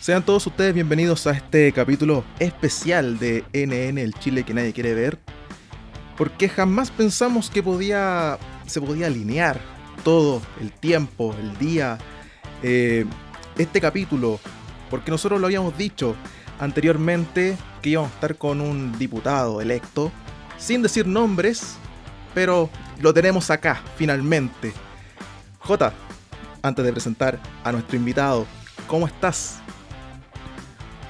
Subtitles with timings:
[0.00, 4.94] Sean todos ustedes bienvenidos a este capítulo especial de NN, el Chile que nadie quiere
[4.94, 5.18] ver.
[6.16, 9.60] Porque jamás pensamos que podía, se podía alinear
[10.02, 11.98] todo, el tiempo, el día,
[12.62, 13.04] eh,
[13.58, 14.40] este capítulo.
[14.88, 16.16] Porque nosotros lo habíamos dicho
[16.58, 20.10] anteriormente que íbamos a estar con un diputado electo,
[20.56, 21.76] sin decir nombres,
[22.32, 22.70] pero
[23.00, 24.72] lo tenemos acá, finalmente.
[25.58, 25.92] J,
[26.62, 28.46] antes de presentar a nuestro invitado,
[28.86, 29.60] ¿cómo estás?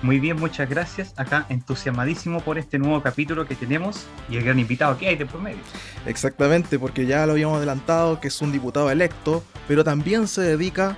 [0.03, 1.13] Muy bien, muchas gracias.
[1.17, 5.27] Acá entusiasmadísimo por este nuevo capítulo que tenemos y el gran invitado que hay de
[5.27, 5.61] promedio.
[6.07, 10.97] Exactamente, porque ya lo habíamos adelantado que es un diputado electo, pero también se dedica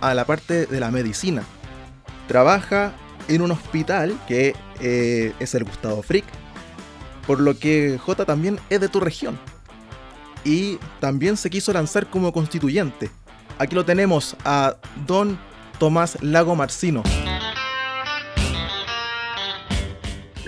[0.00, 1.44] a la parte de la medicina.
[2.26, 2.92] Trabaja
[3.28, 6.24] en un hospital que eh, es el Gustavo Frick,
[7.26, 9.38] por lo que J también es de tu región.
[10.44, 13.10] Y también se quiso lanzar como constituyente.
[13.58, 15.38] Aquí lo tenemos a don
[15.78, 17.02] Tomás Lago Marcino.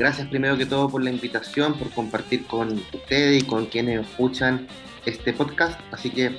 [0.03, 4.67] Gracias primero que todo por la invitación, por compartir con ustedes y con quienes escuchan
[5.07, 5.79] este podcast.
[5.93, 6.37] Así que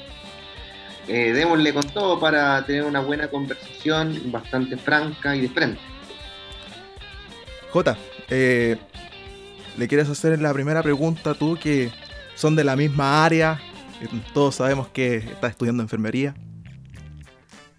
[1.07, 5.79] eh, démosle con todo para tener una buena conversación, bastante franca y de frente.
[7.71, 7.97] Jota,
[8.29, 8.75] eh,
[9.77, 11.89] ¿le quieres hacer la primera pregunta tú que
[12.35, 13.61] son de la misma área?
[14.33, 16.35] Todos sabemos que estás estudiando enfermería.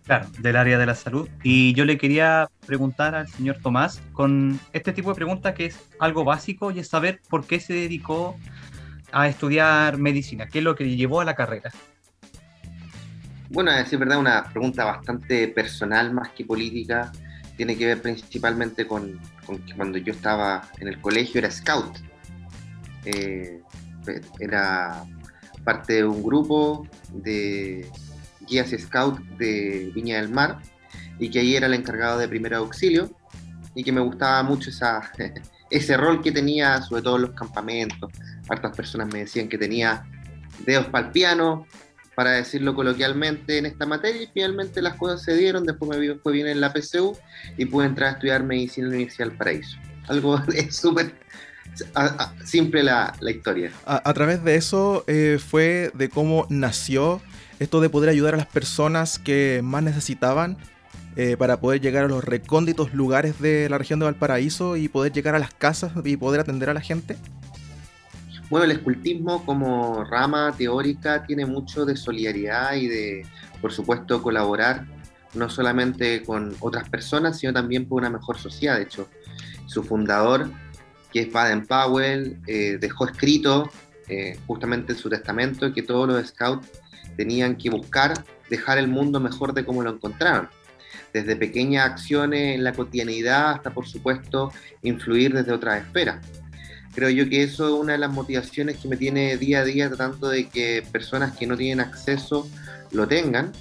[0.04, 1.28] Claro, del área de la salud.
[1.42, 5.80] Y yo le quería preguntar al señor Tomás con este tipo de preguntas que es
[5.98, 8.36] algo básico y es saber por qué se dedicó
[9.12, 11.70] a estudiar medicina, qué es lo que le llevó a la carrera.
[13.48, 17.12] Bueno, decir verdad, una pregunta bastante personal más que política.
[17.56, 21.98] Tiene que ver principalmente con, que cuando yo estaba en el colegio era scout.
[23.04, 23.62] Eh,
[24.40, 25.04] era
[25.62, 27.88] parte de un grupo de
[28.46, 30.58] guías scout de Viña del Mar
[31.18, 33.10] y que ahí era el encargado de primer auxilio
[33.74, 35.12] y que me gustaba mucho esa,
[35.70, 38.10] ese rol que tenía, sobre todo en los campamentos.
[38.48, 40.04] Hartas personas me decían que tenía
[40.64, 41.66] dedos para el piano,
[42.14, 45.64] para decirlo coloquialmente, en esta materia y finalmente las cosas se dieron.
[45.64, 47.16] Después me fue bien en la PCU
[47.56, 49.76] y pude entrar a estudiar medicina en la Universidad del Paraíso.
[50.06, 50.40] Algo
[50.70, 51.14] súper
[52.44, 53.72] simple la, la historia.
[53.84, 57.20] A, a, través de eso eh, fue de cómo nació
[57.58, 60.56] esto de poder ayudar a las personas que más necesitaban
[61.16, 65.12] eh, para poder llegar a los recónditos lugares de la región de Valparaíso y poder
[65.12, 67.16] llegar a las casas y poder atender a la gente?
[68.50, 73.26] Bueno, el escultismo como rama teórica tiene mucho de solidaridad y de,
[73.60, 74.86] por supuesto, colaborar
[75.34, 78.76] no solamente con otras personas, sino también por una mejor sociedad.
[78.76, 79.08] De hecho,
[79.66, 80.50] su fundador,
[81.12, 83.70] que es Baden Powell, eh, dejó escrito
[84.08, 86.68] eh, justamente en su testamento que todos los scouts
[87.16, 88.14] tenían que buscar
[88.50, 90.48] dejar el mundo mejor de como lo encontraron.
[91.12, 94.52] Desde pequeñas acciones en la cotidianidad hasta, por supuesto,
[94.82, 96.24] influir desde otras esferas.
[96.94, 99.88] Creo yo que eso es una de las motivaciones que me tiene día a día
[99.88, 102.48] tratando de que personas que no tienen acceso
[102.92, 103.52] lo tengan,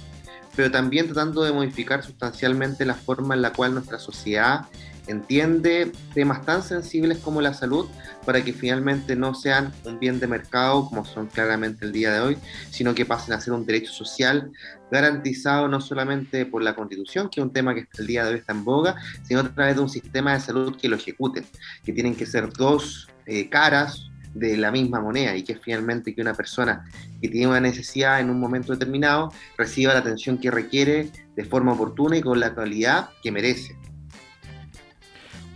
[0.54, 4.66] pero también tratando de modificar sustancialmente la forma en la cual nuestra sociedad
[5.06, 7.86] entiende temas tan sensibles como la salud
[8.24, 12.20] para que finalmente no sean un bien de mercado como son claramente el día de
[12.20, 12.38] hoy,
[12.70, 14.50] sino que pasen a ser un derecho social
[14.90, 18.38] garantizado no solamente por la Constitución, que es un tema que el día de hoy
[18.38, 21.44] está en boga, sino a través de un sistema de salud que lo ejecuten,
[21.84, 26.20] que tienen que ser dos eh, caras de la misma moneda y que finalmente que
[26.20, 26.84] una persona
[27.20, 31.72] que tiene una necesidad en un momento determinado reciba la atención que requiere de forma
[31.72, 33.76] oportuna y con la calidad que merece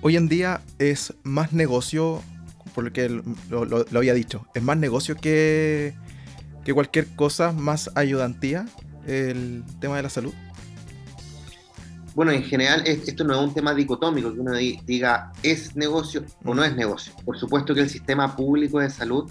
[0.03, 2.23] hoy en día es más negocio,
[2.75, 5.95] por lo que lo, había dicho, es más negocio que,
[6.65, 8.67] que cualquier cosa, más ayudantía
[9.07, 10.35] el tema de la salud.
[12.15, 16.53] Bueno, en general esto no es un tema dicotómico, que uno diga es negocio o
[16.55, 17.13] no es negocio.
[17.25, 19.31] Por supuesto que el sistema público de salud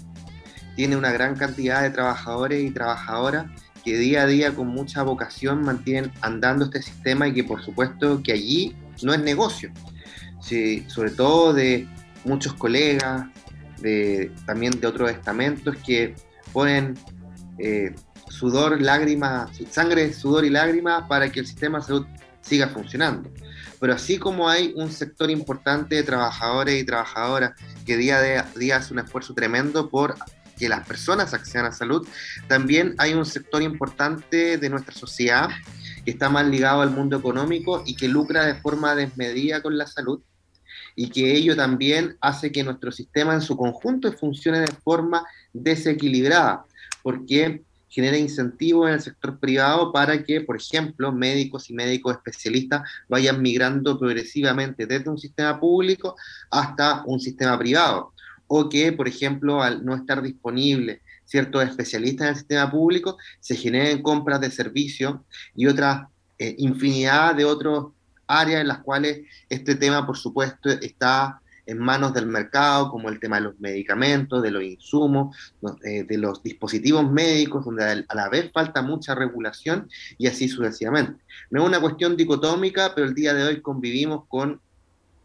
[0.78, 3.48] tiene una gran cantidad de trabajadores y trabajadoras
[3.84, 8.22] que día a día con mucha vocación mantienen andando este sistema y que por supuesto
[8.24, 9.72] que allí no es negocio
[10.40, 11.88] sobre todo de
[12.24, 13.26] muchos colegas,
[13.80, 16.16] de, también de otros estamentos que
[16.52, 16.98] ponen
[17.60, 17.94] eh,
[18.30, 22.06] sudor, lágrimas, sangre, sudor y lágrimas para que el sistema de salud
[22.42, 23.30] siga funcionando.
[23.80, 27.52] Pero así como hay un sector importante de trabajadores y trabajadoras
[27.86, 30.16] que día a día hace un esfuerzo tremendo por
[30.58, 32.08] que las personas accedan a salud,
[32.48, 35.50] también hay un sector importante de nuestra sociedad
[36.08, 39.86] que está más ligado al mundo económico y que lucra de forma desmedida con la
[39.86, 40.22] salud
[40.96, 46.64] y que ello también hace que nuestro sistema en su conjunto funcione de forma desequilibrada,
[47.04, 52.90] porque genera incentivos en el sector privado para que, por ejemplo, médicos y médicos especialistas
[53.10, 56.16] vayan migrando progresivamente desde un sistema público
[56.50, 58.14] hasta un sistema privado.
[58.48, 63.56] O que, por ejemplo, al no estar disponible ciertos especialistas en el sistema público, se
[63.56, 65.18] generen compras de servicios
[65.56, 66.10] y otra
[66.40, 67.86] eh, infinidad de otras
[68.28, 73.20] áreas en las cuales este tema, por supuesto, está en manos del mercado, como el
[73.20, 75.36] tema de los medicamentos, de los insumos,
[75.84, 81.22] eh, de los dispositivos médicos, donde a la vez falta mucha regulación y así sucesivamente.
[81.52, 84.62] No es una cuestión dicotómica, pero el día de hoy convivimos con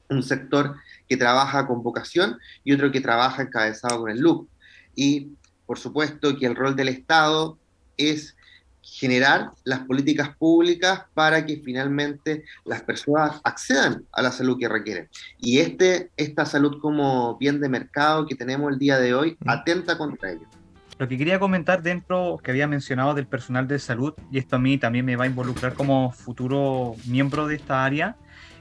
[0.08, 0.76] un sector
[1.08, 4.49] que trabaja con vocación y otro que trabaja encabezado con el look.
[4.96, 5.31] Y
[5.73, 7.57] por supuesto que el rol del Estado
[7.97, 8.37] es
[8.83, 15.09] generar las políticas públicas para que finalmente las personas accedan a la salud que requieren.
[15.39, 19.49] Y este, esta salud como bien de mercado que tenemos el día de hoy mm.
[19.49, 20.47] atenta contra ello.
[20.99, 24.59] Lo que quería comentar dentro que había mencionado del personal de salud, y esto a
[24.59, 28.17] mí también me va a involucrar como futuro miembro de esta área,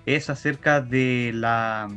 [0.06, 1.90] es acerca de la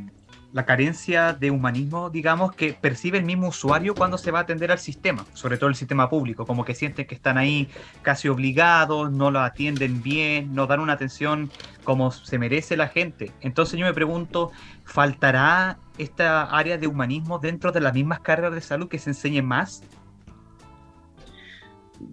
[0.55, 4.71] la carencia de humanismo, digamos, que percibe el mismo usuario cuando se va a atender
[4.71, 7.69] al sistema, sobre todo el sistema público, como que sienten que están ahí
[8.03, 11.51] casi obligados, no lo atienden bien, no dan una atención
[11.83, 13.33] como se merece la gente.
[13.41, 14.53] Entonces yo me pregunto,
[14.85, 19.43] ¿faltará esta área de humanismo dentro de las mismas carreras de salud que se enseñe
[19.43, 19.83] más?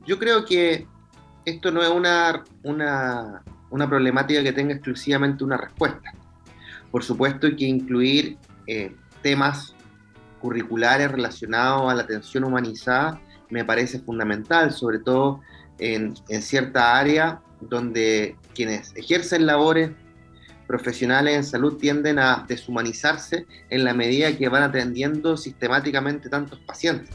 [0.07, 0.87] Yo creo que
[1.45, 6.11] esto no es una, una, una problemática que tenga exclusivamente una respuesta
[6.91, 9.75] por supuesto hay que incluir eh, temas
[10.39, 13.19] curriculares relacionados a la atención humanizada
[13.51, 15.41] me parece fundamental, sobre todo
[15.77, 19.91] en, en cierta área donde quienes ejercen labores
[20.65, 27.13] profesionales en salud tienden a deshumanizarse en la medida que van atendiendo sistemáticamente tantos pacientes.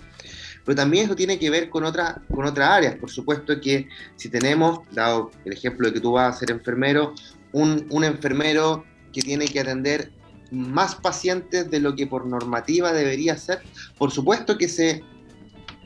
[0.64, 2.96] Pero también eso tiene que ver con, otra, con otras áreas.
[2.96, 7.14] Por supuesto que si tenemos, dado el ejemplo de que tú vas a ser enfermero,
[7.52, 8.84] un, un enfermero
[9.16, 10.12] que tiene que atender
[10.50, 13.62] más pacientes de lo que por normativa debería ser,
[13.96, 15.02] por supuesto que se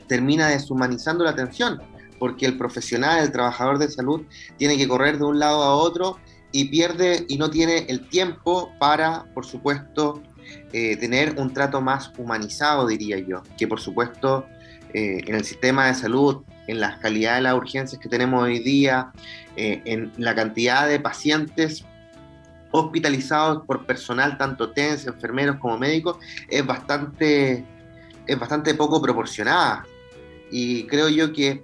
[0.07, 1.81] termina deshumanizando la atención,
[2.19, 4.23] porque el profesional, el trabajador de salud,
[4.57, 6.19] tiene que correr de un lado a otro
[6.51, 10.21] y pierde y no tiene el tiempo para, por supuesto,
[10.73, 14.45] eh, tener un trato más humanizado, diría yo, que por supuesto
[14.93, 18.59] eh, en el sistema de salud, en las calidades de las urgencias que tenemos hoy
[18.59, 19.13] día,
[19.55, 21.85] eh, en la cantidad de pacientes
[22.71, 26.17] hospitalizados por personal, tanto TENS, enfermeros como médicos,
[26.49, 27.65] es bastante,
[28.25, 29.85] es bastante poco proporcionada.
[30.49, 31.63] Y creo yo que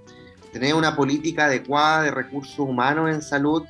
[0.52, 3.64] tener una política adecuada de recursos humanos en salud,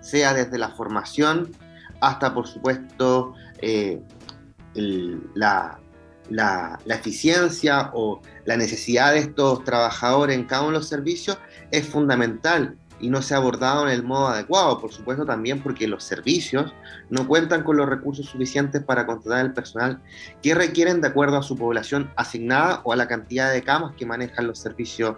[0.00, 1.52] sea desde la formación
[2.00, 4.00] hasta, por supuesto, eh,
[4.74, 5.78] la,
[6.28, 11.38] la, la, eficiencia o la necesidad de estos trabajadores en cada uno de los servicios,
[11.70, 15.86] es fundamental y no se ha abordado en el modo adecuado, por supuesto también porque
[15.86, 16.72] los servicios
[17.10, 20.00] no cuentan con los recursos suficientes para contratar el personal
[20.40, 24.06] que requieren de acuerdo a su población asignada o a la cantidad de camas que
[24.06, 25.16] manejan los servicios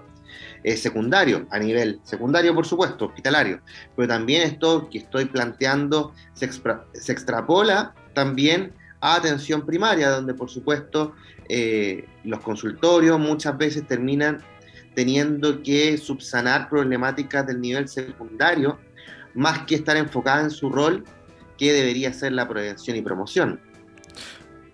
[0.65, 3.61] eh, secundarios, a nivel secundario por supuesto, hospitalario,
[3.95, 10.49] pero también esto que estoy planteando se, se extrapola también a atención primaria, donde por
[10.49, 11.13] supuesto
[11.51, 14.43] eh, los consultorios muchas veces terminan
[14.95, 18.79] teniendo que subsanar problemáticas del nivel secundario,
[19.35, 21.05] más que estar enfocada en su rol,
[21.59, 23.61] que debería ser la prevención y promoción.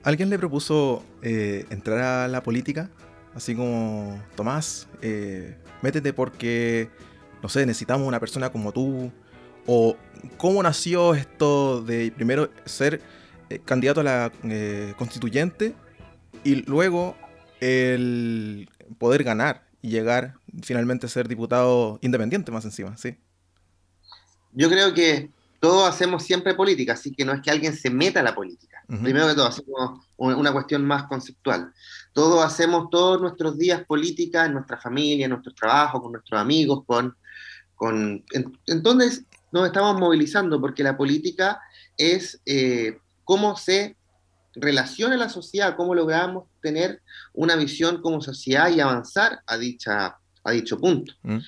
[0.03, 2.91] ¿Alguien le propuso eh, entrar a la política?
[3.35, 6.89] Así como, Tomás, eh, métete porque,
[7.43, 9.13] no sé, necesitamos una persona como tú.
[9.67, 9.97] ¿O
[10.39, 13.03] cómo nació esto de primero ser
[13.51, 14.33] eh, candidato a la
[14.97, 15.75] constituyente
[16.45, 17.15] y luego
[17.61, 23.17] el poder ganar y llegar finalmente a ser diputado independiente más encima, sí.
[24.53, 28.21] Yo creo que todos hacemos siempre política, así que no es que alguien se meta
[28.21, 28.83] a la política.
[28.89, 31.73] Primero que todo, hacemos una cuestión más conceptual.
[32.13, 36.83] Todos hacemos todos nuestros días política en nuestra familia, en nuestro trabajo, con nuestros amigos,
[36.87, 37.17] con...
[37.77, 38.25] con
[38.67, 41.61] entonces nos estamos movilizando porque la política
[41.97, 43.97] es eh, cómo se
[44.55, 47.03] relaciona la sociedad, cómo logramos tener
[47.33, 51.39] una visión como sociedad y avanzar a, dicha, a dicho punto, mm.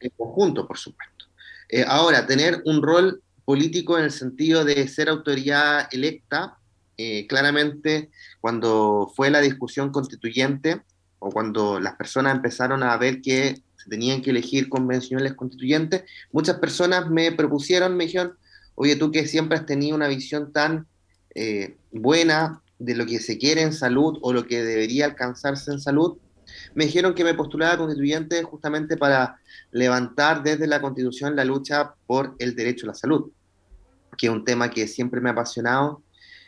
[0.00, 1.26] en conjunto, por supuesto.
[1.68, 6.58] Eh, ahora, tener un rol político en el sentido de ser autoridad electa,
[6.98, 10.82] eh, claramente cuando fue la discusión constituyente
[11.18, 16.58] o cuando las personas empezaron a ver que se tenían que elegir convencionales constituyentes, muchas
[16.58, 18.36] personas me propusieron, me dijeron,
[18.74, 20.86] oye, tú que siempre has tenido una visión tan
[21.34, 25.80] eh, buena de lo que se quiere en salud o lo que debería alcanzarse en
[25.80, 26.18] salud,
[26.74, 29.36] me dijeron que me postulara constituyente justamente para
[29.70, 33.30] levantar desde la constitución la lucha por el derecho a la salud,
[34.18, 36.02] que es un tema que siempre me ha apasionado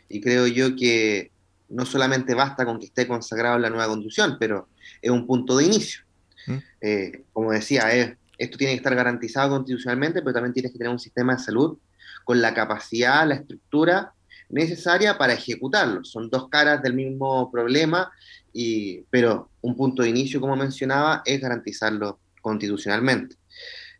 [0.09, 1.31] y creo yo que
[1.69, 4.67] no solamente basta con que esté consagrado en la nueva constitución, pero
[5.01, 6.03] es un punto de inicio.
[6.47, 6.57] ¿Mm?
[6.81, 7.89] Eh, como decía,
[8.37, 11.77] esto tiene que estar garantizado constitucionalmente, pero también tienes que tener un sistema de salud
[12.23, 14.13] con la capacidad, la estructura
[14.49, 16.03] necesaria para ejecutarlo.
[16.03, 18.11] Son dos caras del mismo problema,
[18.53, 23.35] y, pero un punto de inicio, como mencionaba, es garantizarlo constitucionalmente.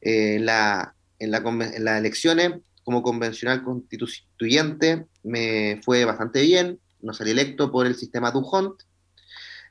[0.02, 7.14] Eh, la, en, la, en las elecciones como convencional constituyente me fue bastante bien, no
[7.14, 8.82] salí electo por el sistema Dujont.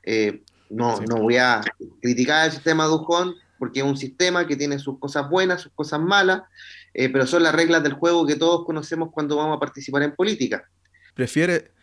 [0.03, 1.61] Eh, no, no voy a
[2.01, 5.99] criticar el sistema Dujont porque es un sistema que tiene sus cosas buenas, sus cosas
[6.01, 6.41] malas,
[6.97, 10.15] eh, pero son las reglas del juego que todos conocemos cuando vamos a participar en
[10.15, 10.63] política.
[11.13, 11.73] ¿Prefiere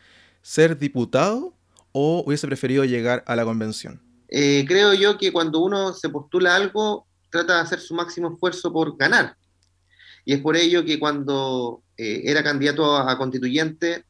[0.40, 1.54] ser diputado
[1.92, 4.00] o hubiese preferido llegar a la convención?
[4.28, 8.73] Eh, creo yo que cuando uno se postula algo, trata de hacer su máximo esfuerzo
[8.73, 9.37] por ganar.
[10.25, 14.07] Y es por ello que cuando eh, era candidato a, constituyente,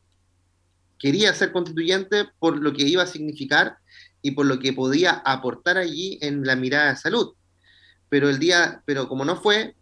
[1.01, 3.79] quería ser constituyente por lo que iba a significar
[4.23, 7.35] y por lo que podía aportar allí en la mirada de salud.
[8.09, 9.75] Pero el día, pero como no fue,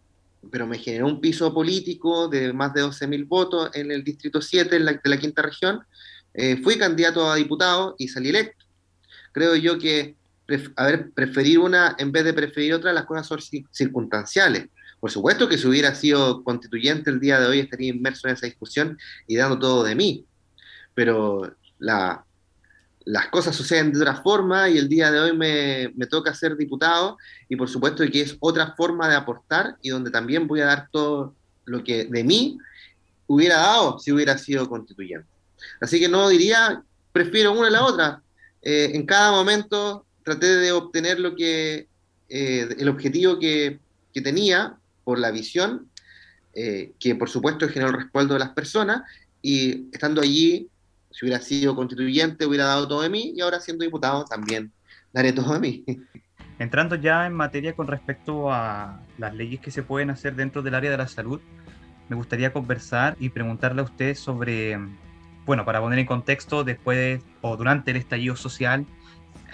[0.50, 4.78] pero me generó un piso político de más de 12.000 votos en el distrito 7
[4.78, 5.80] de la quinta región,
[6.34, 8.64] eh, fui candidato a diputado y salí electo.
[9.32, 10.16] Creo yo que
[10.76, 13.38] a ver, preferir una en vez de preferir otra, las cosas son
[13.70, 14.68] circunstanciales.
[14.98, 18.46] Por supuesto que si hubiera sido constituyente el día de hoy estaría inmerso en esa
[18.46, 20.26] discusión y dando todo de mí.
[20.94, 22.24] Pero la,
[23.10, 26.56] las cosas suceden de otra forma y el día de hoy me, me, toca ser
[26.56, 30.66] diputado y por supuesto que es otra forma de aportar y donde también voy a
[30.66, 32.58] dar todo lo que de mí
[33.26, 35.26] hubiera dado si hubiera sido constituyente.
[35.80, 38.22] Así que no diría, prefiero una a la otra.
[38.62, 41.88] Eh, en cada momento traté de obtener lo que,
[42.28, 43.80] eh, el objetivo que,
[44.22, 45.88] tenía por la visión,
[46.52, 49.02] eh, que por supuesto generó el respaldo de las personas
[49.40, 50.68] y estando allí
[51.20, 54.72] si hubiera sido constituyente, hubiera dado todo de mí y ahora siendo diputado también
[55.12, 55.84] daré todo de mí.
[56.58, 60.74] Entrando ya en materia con respecto a las leyes que se pueden hacer dentro del
[60.74, 61.40] área de la salud,
[62.08, 64.78] me gustaría conversar y preguntarle a usted sobre,
[65.44, 68.86] bueno, para poner en contexto, después o durante el estallido social,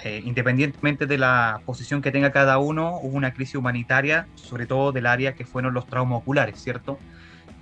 [0.04, 4.92] eh, independientemente de la posición que tenga cada uno, hubo una crisis humanitaria, sobre todo
[4.92, 6.98] del área que fueron los traumas oculares, ¿cierto?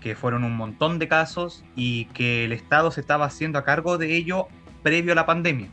[0.04, 3.96] Que fueron un montón de casos y que el Estado se estaba haciendo a cargo
[3.96, 4.48] de ello
[4.82, 5.68] previo a la pandemia.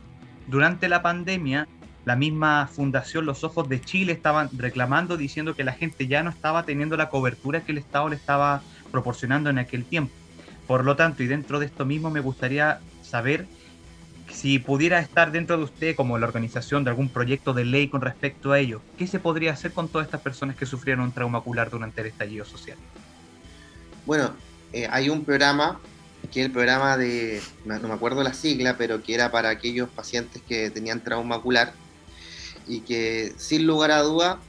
[0.46, 1.68] Durante la pandemia,
[2.06, 6.30] la misma Fundación Los Ojos de Chile estaban reclamando diciendo que la gente ya no
[6.30, 10.14] estaba teniendo la cobertura que el Estado le estaba proporcionando en aquel tiempo.
[10.66, 13.46] Por lo tanto, y dentro de esto mismo me gustaría saber
[14.30, 18.00] si pudiera estar dentro de usted como la organización de algún proyecto de ley con
[18.00, 21.36] respecto a ello, ¿qué se podría hacer con todas estas personas que sufrieron un trauma
[21.36, 22.78] ocular durante el estallido social?
[24.04, 24.34] Bueno,
[24.72, 25.80] eh, hay un programa,
[26.32, 29.88] que es el programa de, no me acuerdo la sigla, pero que era para aquellos
[29.88, 31.72] pacientes que tenían trauma ocular
[32.66, 34.40] y que sin lugar a duda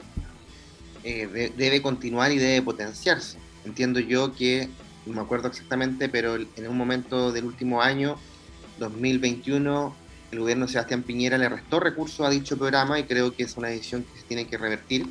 [1.04, 3.38] eh, debe continuar y debe potenciarse.
[3.64, 4.68] Entiendo yo que,
[5.06, 8.16] no me acuerdo exactamente, pero en un momento del último año,
[8.78, 9.94] 2021,
[10.32, 13.56] el gobierno de Sebastián Piñera le restó recursos a dicho programa y creo que es
[13.56, 15.06] una decisión que se tiene que revertir,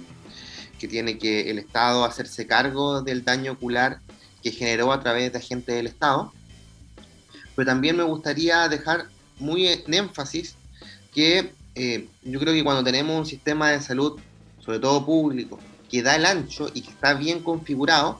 [0.79, 4.01] que tiene que el Estado hacerse cargo del daño ocular
[4.43, 6.31] que generó a través de agentes del Estado.
[7.55, 9.05] Pero también me gustaría dejar
[9.39, 10.55] muy en énfasis
[11.13, 14.19] que eh, yo creo que cuando tenemos un sistema de salud,
[14.59, 15.59] sobre todo público,
[15.89, 18.19] que da el ancho y que está bien configurado,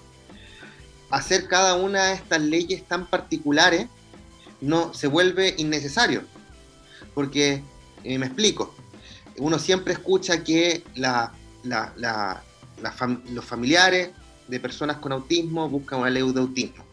[1.10, 3.88] hacer cada una de estas leyes tan particulares
[4.62, 6.24] no se vuelve innecesario.
[7.14, 7.62] Porque,
[8.04, 8.74] eh, me explico,
[9.38, 11.32] uno siempre escucha que la,
[11.64, 14.10] los familiares
[14.48, 16.84] de personas con autismo buscan una ley de autismo.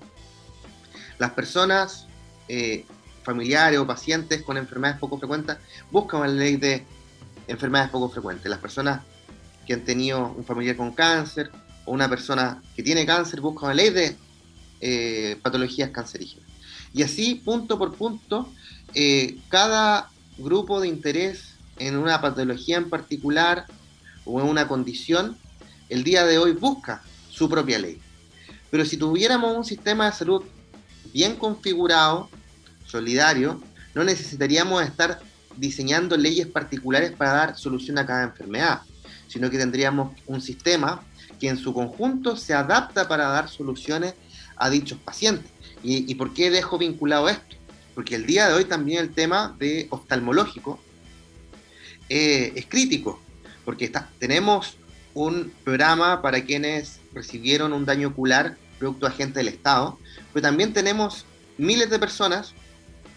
[1.18, 2.06] Las personas
[2.48, 2.84] eh,
[3.22, 5.56] familiares o pacientes con enfermedades poco frecuentes
[5.90, 6.84] buscan una ley de
[7.46, 8.48] enfermedades poco frecuentes.
[8.48, 9.02] Las personas
[9.66, 11.50] que han tenido un familiar con cáncer
[11.84, 14.16] o una persona que tiene cáncer buscan una ley de
[14.80, 16.48] eh, patologías cancerígenas.
[16.92, 18.48] Y así, punto por punto,
[18.94, 23.66] eh, cada grupo de interés en una patología en particular
[24.24, 25.36] o en una condición,
[25.88, 27.02] el día de hoy busca
[27.40, 27.98] su propia ley.
[28.70, 30.42] Pero si tuviéramos un sistema de salud
[31.10, 32.28] bien configurado,
[32.84, 33.62] solidario,
[33.94, 35.20] no necesitaríamos estar
[35.56, 38.82] diseñando leyes particulares para dar solución a cada enfermedad,
[39.26, 41.02] sino que tendríamos un sistema
[41.40, 44.12] que en su conjunto se adapta para dar soluciones
[44.56, 45.50] a dichos pacientes.
[45.82, 47.56] ¿Y, por qué dejo vinculado esto?
[47.94, 50.78] Porque el día de hoy también el tema de oftalmológico
[52.10, 53.18] eh, es crítico,
[53.64, 54.76] porque tenemos
[55.14, 59.98] un programa para quienes recibieron un daño ocular producto de agente del Estado,
[60.32, 61.26] pero también tenemos
[61.58, 62.54] miles de personas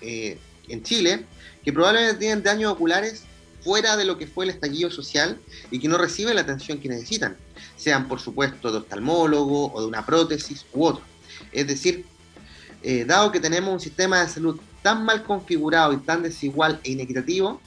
[0.02, 1.26] eh, en Chile
[1.64, 3.24] que probablemente tienen daños oculares
[3.64, 5.40] fuera de lo que fue el estallido social
[5.72, 7.38] y que no reciben la atención que necesitan,
[7.78, 11.04] sean por supuesto de oftalmólogo o de una prótesis u otro.
[11.52, 12.06] Es decir,
[12.82, 16.92] eh, dado que tenemos un sistema de salud tan mal configurado y tan desigual e
[16.92, 17.62] inequitativo,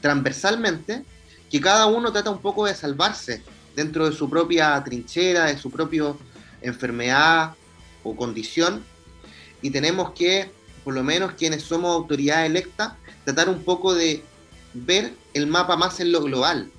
[0.00, 1.04] transversalmente,
[1.48, 3.42] que cada uno trata un poco de salvarse
[3.74, 6.14] dentro de su propia trinchera, de su propia
[6.62, 7.54] enfermedad
[8.02, 8.82] o condición,
[9.62, 10.50] y tenemos que,
[10.84, 14.22] por lo menos quienes somos autoridad electa, tratar un poco de
[14.74, 16.70] ver el mapa más en lo global,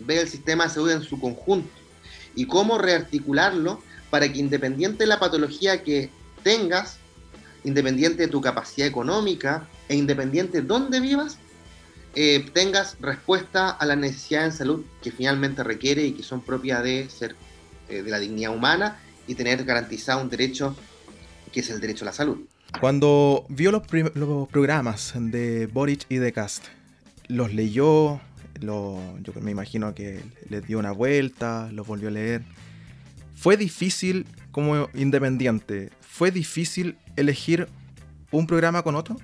[0.00, 1.70] ver el sistema de salud en su conjunto
[2.34, 6.10] y cómo rearticularlo para que independiente de la patología que
[6.42, 6.98] tengas,
[7.64, 11.38] independiente de tu capacidad económica e independiente de dónde vivas,
[12.14, 16.82] eh, tengas respuesta a las necesidades de salud que finalmente requiere y que son propias
[16.82, 17.36] de ser
[17.88, 20.74] eh, de la dignidad humana y tener garantizado un derecho
[21.52, 22.38] que es el derecho a la salud.
[22.80, 23.82] Cuando vio los,
[24.14, 26.66] los programas de Boric y de Cast,
[27.28, 28.20] los leyó,
[28.60, 32.42] lo, yo me imagino que les dio una vuelta, los volvió a leer.
[33.34, 37.68] Fue difícil como independiente, fue difícil elegir
[38.30, 39.16] un programa con otro.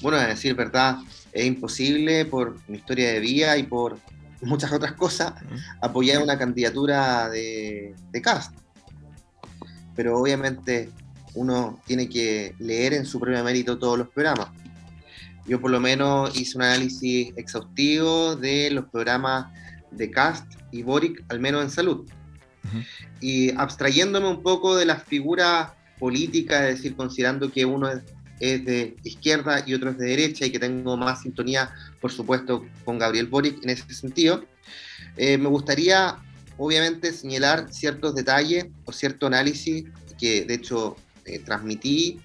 [0.00, 0.98] Bueno, a decir verdad,
[1.32, 3.98] es imposible por mi historia de vida y por
[4.40, 5.32] muchas otras cosas
[5.80, 8.54] apoyar una candidatura de, de cast.
[9.96, 10.90] Pero obviamente
[11.34, 14.48] uno tiene que leer en su propio mérito todos los programas.
[15.46, 19.46] Yo por lo menos hice un análisis exhaustivo de los programas
[19.90, 22.06] de Cast y Boric, al menos en salud.
[23.20, 27.88] Y abstrayéndome un poco de las figuras políticas, es decir, considerando que uno
[28.40, 32.98] es, de izquierda y otro de derecha y que tengo más sintonía, por supuesto, con
[32.98, 34.44] Gabriel Boric en ese sentido,
[35.16, 36.16] eh, me gustaría,
[36.56, 39.84] obviamente, señalar ciertos detalles o cierto análisis
[40.18, 42.20] que, de hecho, eh, transmití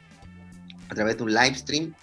[0.89, 1.93] a través de un live stream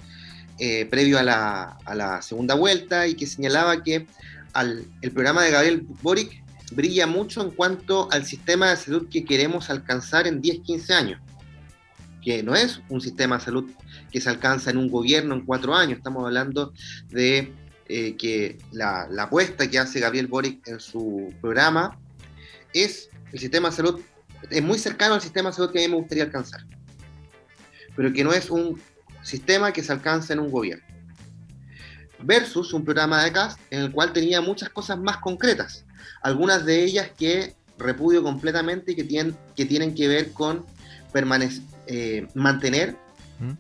[0.58, 4.06] eh, previo a la, segunda vuelta y que señalaba que
[4.54, 6.42] el programa de Gabriel Boric
[6.72, 11.20] brilla mucho en cuanto al sistema de salud que queremos alcanzar en 10, 15 años,
[12.22, 13.70] que no es un sistema de salud
[14.10, 16.72] que se alcanza en un gobierno en cuatro años, estamos hablando
[17.08, 17.52] de
[17.88, 21.98] eh, que la, la apuesta que hace Gabriel Boric en su programa
[22.72, 24.00] es el sistema de salud,
[24.48, 26.64] es muy cercano al sistema de salud que a mí me gustaría alcanzar,
[27.96, 28.80] pero que no es un
[29.22, 30.84] sistema que se alcanza en un gobierno.
[32.22, 35.84] Versus un programa de CAST en el cual tenía muchas cosas más concretas,
[36.22, 40.66] algunas de ellas que repudio completamente y que tienen que, tienen que ver con
[41.86, 42.96] eh, mantener
[43.38, 43.52] ¿Mm?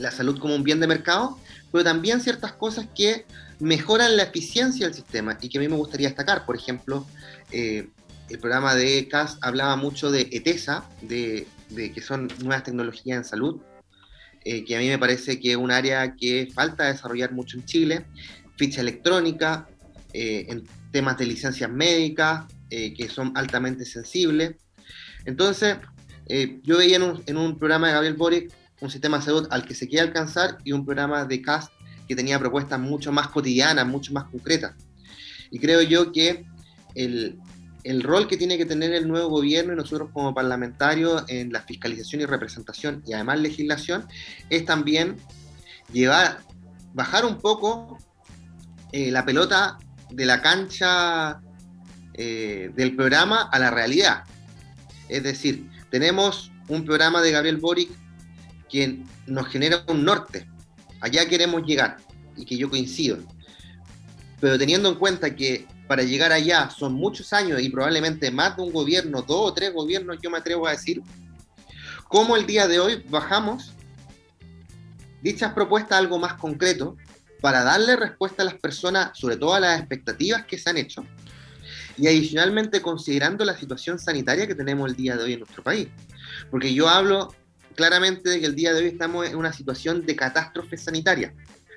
[0.00, 1.38] La salud como un bien de mercado,
[1.70, 3.26] pero también ciertas cosas que
[3.60, 6.46] mejoran la eficiencia del sistema y que a mí me gustaría destacar.
[6.46, 7.06] Por ejemplo,
[7.52, 7.88] eh,
[8.28, 13.24] el programa de CAS hablaba mucho de ETESA, de, de, que son nuevas tecnologías en
[13.24, 13.60] salud,
[14.44, 17.66] eh, que a mí me parece que es un área que falta desarrollar mucho en
[17.66, 18.06] Chile,
[18.56, 19.68] ficha electrónica,
[20.14, 24.54] eh, en temas de licencias médicas, que son altamente sensibles.
[25.24, 25.76] Entonces,
[26.62, 29.64] yo veía en un, en un, programa de Gabriel Boric un sistema de salud al
[29.64, 31.72] que se quiere alcanzar y un programa de CAST
[32.08, 34.74] que tenía propuestas mucho más cotidianas, mucho más concretas.
[35.50, 36.46] Y creo yo que
[36.94, 37.38] el,
[37.84, 41.62] el rol que tiene que tener el nuevo gobierno y nosotros como parlamentarios en la
[41.62, 44.06] fiscalización y representación y además legislación
[44.48, 45.16] es también
[45.92, 46.40] llevar,
[46.92, 47.98] bajar un poco
[48.92, 49.78] eh, la pelota
[50.10, 51.40] de la cancha
[52.14, 54.24] eh, del programa a la realidad.
[55.08, 57.90] Es decir, tenemos un programa de Gabriel Boric
[58.70, 60.48] que nos genera un norte.
[61.00, 61.96] Allá queremos llegar
[62.36, 63.18] y que yo coincido.
[64.40, 68.62] Pero teniendo en cuenta que para llegar allá son muchos años y probablemente más de
[68.62, 71.02] un gobierno, dos o tres gobiernos, yo me atrevo a decir,
[72.08, 73.72] cómo el día de hoy bajamos
[75.22, 76.96] dichas propuestas a algo más concreto
[77.40, 81.04] para darle respuesta a las personas, sobre todo a las expectativas que se han hecho,
[81.96, 85.88] y adicionalmente considerando la situación sanitaria que tenemos el día de hoy en nuestro país.
[86.50, 87.34] Porque yo hablo
[87.80, 91.32] claramente que el día de hoy estamos en una situación de catástrofe sanitaria.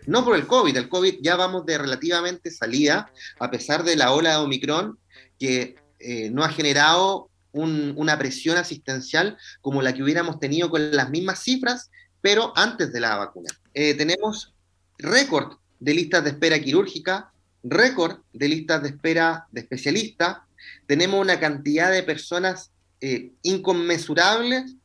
[0.05, 4.11] No por el COVID, el COVID ya vamos de relativamente salida, a pesar de la
[4.11, 4.99] ola de Omicron,
[5.39, 11.09] que eh, no ha generado una presión asistencial como la que hubiéramos tenido con las
[11.09, 11.89] mismas cifras,
[12.19, 13.53] pero antes de la vacuna.
[13.73, 14.53] Eh, tenemos
[14.97, 17.31] récord de listas de espera quirúrgica,
[17.63, 20.39] récord de listas de espera de especialistas,
[20.85, 24.75] tenemos una cantidad de personas eh, inconmensurables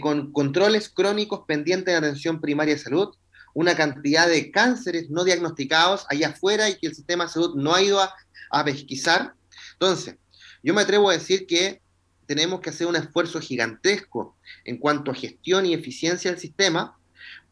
[0.00, 3.14] con controles crónicos pendientes de atención primaria de salud,
[3.54, 7.74] una cantidad de cánceres no diagnosticados allá afuera y que el sistema de salud no
[7.74, 8.14] ha ido a,
[8.50, 9.34] a pesquisar.
[9.72, 10.16] Entonces,
[10.62, 11.80] yo me atrevo a decir que
[12.26, 16.96] tenemos que hacer un esfuerzo gigantesco en cuanto a gestión y eficiencia del sistema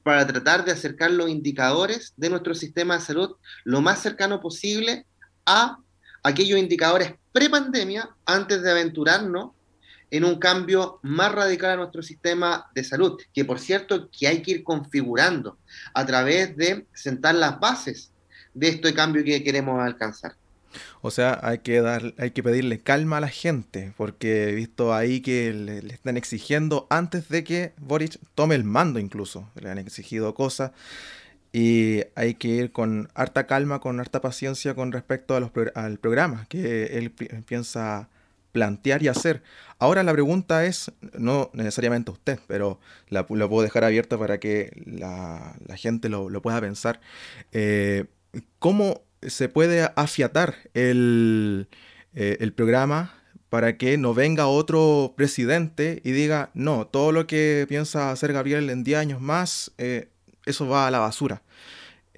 [0.03, 5.05] para tratar de acercar los indicadores de nuestro sistema de salud lo más cercano posible
[5.45, 5.79] a
[6.23, 9.51] aquellos indicadores pre-pandemia antes de aventurarnos
[10.11, 14.43] en un cambio más radical a nuestro sistema de salud, que por cierto que hay
[14.43, 15.59] que ir configurando
[15.95, 18.11] a través de sentar las bases
[18.55, 20.35] de este cambio que queremos alcanzar.
[21.01, 24.95] O sea, hay que dar, hay que pedirle calma a la gente, porque he visto
[24.95, 29.79] ahí que le, están exigiendo antes de que Boric tome el mando incluso, le han
[29.79, 30.73] exigido cosas
[31.53, 35.99] y hay que ir con harta calma, con harta paciencia con respecto a los al
[35.99, 38.09] programa que él piensa
[38.59, 39.43] plantear y hacer.
[39.79, 44.73] Ahora la pregunta es, no necesariamente usted, pero la, lo puedo dejar abierta para que
[44.85, 47.01] la, gente lo, pueda pensar.
[47.53, 48.07] Eh,
[48.59, 51.69] ¿Cómo se puede afiatar el,
[52.15, 53.15] eh, el programa
[53.49, 58.71] para que no venga otro presidente y diga, no, todo lo que piensa hacer Gabriel
[58.71, 60.09] en 10 años más, eh,
[60.47, 61.43] eso va a la basura.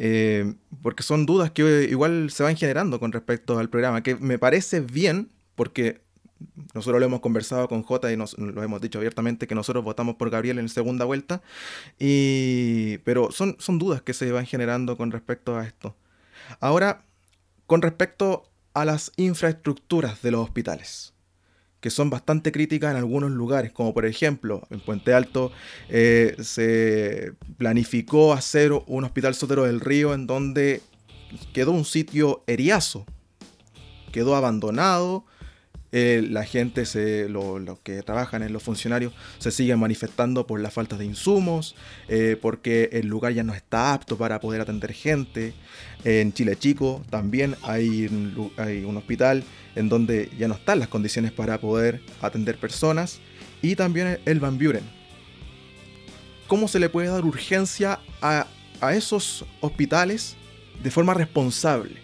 [0.02, 4.38] Eh, porque son dudas que igual se van generando con respecto al programa, que me
[4.38, 6.00] parece bien, porque
[6.74, 10.16] nosotros lo hemos conversado con J y nos, lo hemos dicho abiertamente que nosotros votamos
[10.16, 11.42] por Gabriel en segunda vuelta,
[11.98, 15.96] y, pero son, son dudas que se van generando con respecto a esto.
[16.60, 17.04] Ahora,
[17.66, 21.12] con respecto a las infraestructuras de los hospitales,
[21.80, 25.50] que son bastante críticas en algunos lugares, como por ejemplo en Puente Alto
[25.88, 30.82] eh, se planificó hacer un hospital Sotero del Río en donde
[31.52, 33.06] quedó un sitio eriazo,
[34.12, 35.24] quedó abandonado,
[35.92, 40.70] eh, la gente, se, los que trabajan en los funcionarios, se siguen manifestando por la
[40.70, 41.74] falta de insumos,
[42.08, 45.52] eh, porque el lugar ya no está apto para poder atender gente.
[46.04, 48.08] En Chile Chico también hay
[48.56, 53.20] hay un hospital en donde ya no están las condiciones para poder atender personas.
[53.62, 54.84] Y también el Van Buren.
[56.46, 58.46] ¿Cómo se le puede dar urgencia a,
[58.80, 60.36] a esos hospitales
[60.82, 61.96] de forma responsable?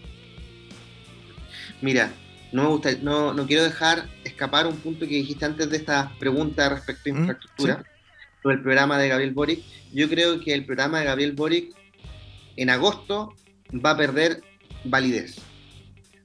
[1.81, 2.12] Mira,
[2.53, 7.11] no, no, no, quiero dejar escapar un punto que dijiste antes de esta pregunta respecto
[7.11, 7.85] a mm, infraestructura,
[8.43, 9.65] sobre el programa de Gabriel Boric.
[9.93, 11.75] Yo creo que el programa de Gabriel Boric
[12.57, 13.35] en agosto
[13.85, 14.43] va a perder
[14.85, 15.37] validez,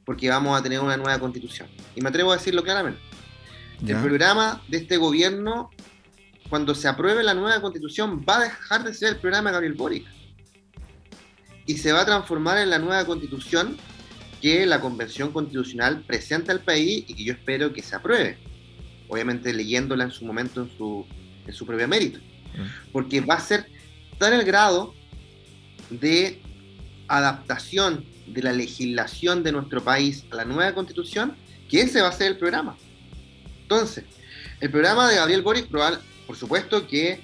[0.06, 1.68] porque vamos a tener una nueva constitución.
[1.96, 3.02] Y me atrevo a decirlo claramente.
[3.86, 5.72] El programa de este gobierno,
[6.50, 9.74] cuando se apruebe la nueva constitución, va a dejar de ser el programa de Gabriel
[9.74, 10.06] Boric.
[11.66, 13.78] Y se va a transformar en la nueva constitución
[14.42, 18.38] que la Convención Constitucional presenta al país y que yo espero que se apruebe.
[19.08, 21.06] Obviamente leyéndola en su momento en su,
[21.46, 22.20] en su propio mérito.
[22.20, 22.92] Mm.
[22.92, 23.68] Porque va a ser
[24.18, 24.94] tal el grado
[25.90, 26.42] de
[27.08, 31.36] adaptación de la legislación de nuestro país a la nueva constitución
[31.70, 32.78] que ese va a ser el programa.
[33.62, 34.06] Entonces,
[34.60, 37.20] el programa de Gabriel Boric, por supuesto que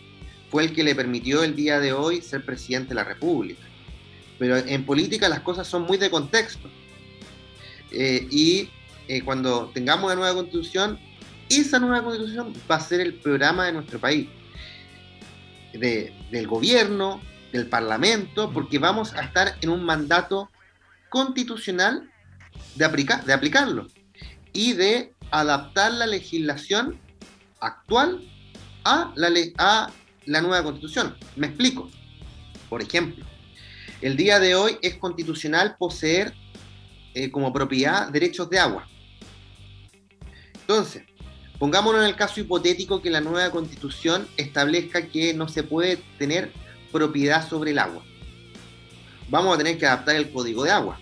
[0.50, 3.62] fue el que le permitió el día de hoy ser presidente de la República.
[4.40, 6.70] Pero en política las cosas son muy de contexto.
[7.92, 8.70] Eh, y
[9.08, 11.00] eh, cuando tengamos una nueva constitución,
[11.50, 14.28] esa nueva constitución va a ser el programa de nuestro país,
[15.74, 17.22] del gobierno,
[17.52, 20.50] del parlamento, porque vamos a estar en un mandato
[21.10, 22.10] constitucional
[22.76, 23.88] de, aplicar, de aplicarlo
[24.54, 27.00] y de adaptar la legislación
[27.60, 28.28] actual
[28.84, 29.92] a la, a
[30.26, 31.16] la nueva constitución.
[31.36, 31.90] Me explico.
[32.70, 33.26] Por ejemplo,
[34.02, 36.34] el día de hoy es constitucional poseer
[37.20, 38.88] eh, como propiedad derechos de agua.
[40.54, 41.02] Entonces,
[41.58, 46.52] pongámonos en el caso hipotético que la nueva constitución establezca que no se puede tener
[46.92, 48.04] propiedad sobre el agua.
[49.30, 51.00] Vamos a tener que adaptar el código de agua.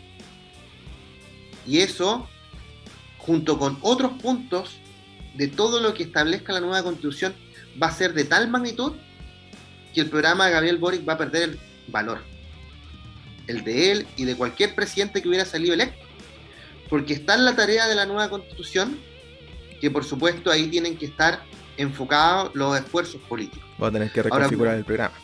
[1.68, 2.30] Y eso,
[3.18, 4.78] junto con otros puntos
[5.34, 7.34] de todo lo que establezca la nueva constitución,
[7.82, 8.94] va a ser de tal magnitud
[9.94, 12.20] que el programa de Gabriel Boric va a perder el valor.
[13.48, 16.05] El de él y de cualquier presidente que hubiera salido electo
[16.90, 19.00] porque está en la tarea de la nueva constitución,
[19.82, 21.44] que por supuesto ahí tienen que estar
[21.78, 23.68] enfocados los esfuerzos políticos.
[23.82, 25.16] Va a tener que reconfigurar el programa.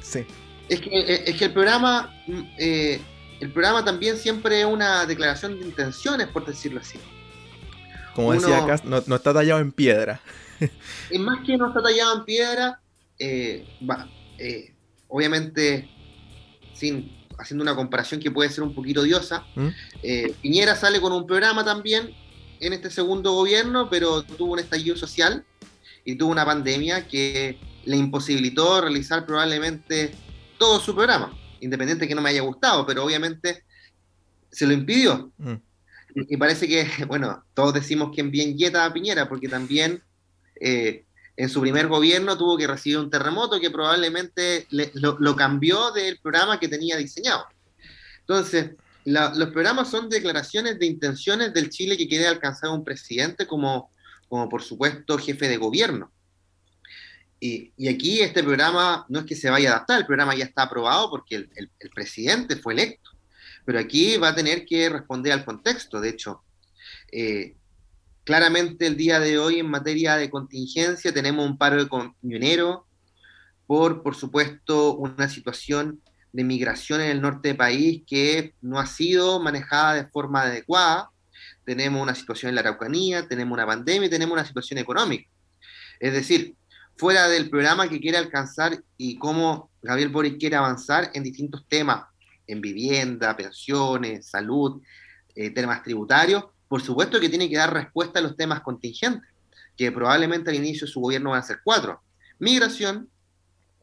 [0.00, 0.24] Sí.
[0.68, 3.00] Es que, es que el programa, mm, eh,
[3.40, 6.98] el programa también siempre es una declaración de intenciones, por decirlo así.
[8.14, 10.20] Como decía acá, no, está tallado en piedra.
[11.10, 12.80] es más que no está tallado en piedra,
[13.18, 13.66] eh,
[14.38, 14.74] eh,
[15.08, 15.88] obviamente
[16.74, 19.68] sin haciendo una comparación que puede ser un poquito odiosa, ¿Mm?
[20.02, 22.14] eh, Piñera sale con un programa también
[22.60, 25.44] en este segundo gobierno, pero tuvo un estallido social
[26.04, 30.12] y tuvo una pandemia que le imposibilitó realizar probablemente
[30.58, 33.64] todo su programa, independiente de que no me haya gustado, pero obviamente
[34.50, 35.30] se lo impidió.
[35.38, 35.54] Mm.
[36.14, 40.02] Y, parece que, bueno, todos decimos que bien yeta a Piñera, porque también
[40.60, 41.04] eh,
[41.38, 46.58] en su primer gobierno tuvo que recibir un terremoto que probablemente lo, cambió del programa
[46.58, 47.46] que tenía diseñado.
[48.18, 48.72] Entonces,
[49.04, 53.92] los programas son declaraciones de intenciones del Chile que quiere alcanzar un presidente como,
[54.28, 56.10] como por supuesto, jefe de gobierno.
[57.38, 60.62] Y, aquí este programa no es que se vaya a adaptar, el programa ya está
[60.62, 63.12] aprobado porque el, presidente fue electo,
[63.64, 66.00] pero aquí va a tener que responder al contexto.
[66.00, 66.42] De hecho,
[67.12, 67.54] eh,
[68.28, 72.80] claramente el día de hoy en materia de contingencia tenemos un paro de camioneros
[73.66, 76.02] por, por supuesto, una situación
[76.34, 81.08] de migración en el norte del país que no ha sido manejada de forma adecuada.
[81.64, 85.26] Tenemos una situación en la Araucanía, tenemos una pandemia y tenemos una situación económica.
[85.98, 86.54] Es decir,
[86.98, 92.04] fuera del programa que quiere alcanzar y cómo Gabriel Boric quiere avanzar en distintos temas,
[92.46, 94.82] en vivienda, pensiones, salud,
[95.34, 99.28] eh, temas tributarios, por supuesto que tiene que dar respuesta a los temas contingentes,
[99.76, 102.00] que probablemente al inicio de su gobierno van a ser cuatro.
[102.38, 103.08] Migración,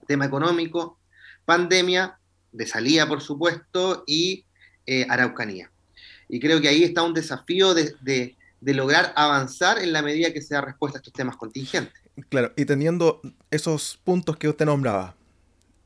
[0.07, 0.99] tema económico,
[1.45, 2.17] pandemia,
[2.51, 4.45] de salida, por supuesto, y
[4.85, 5.71] eh, Araucanía.
[6.29, 7.95] Y creo que ahí está un desafío de,
[8.65, 11.93] de lograr avanzar en la medida que se da respuesta a estos temas contingentes.
[12.29, 13.21] Claro, y teniendo
[13.51, 15.15] esos puntos que usted nombraba,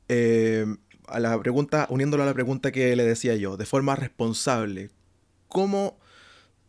[0.07, 0.65] eh,
[1.07, 4.91] a la pregunta, uniéndolo a la pregunta que le decía yo, de forma responsable,
[5.47, 5.98] ¿cómo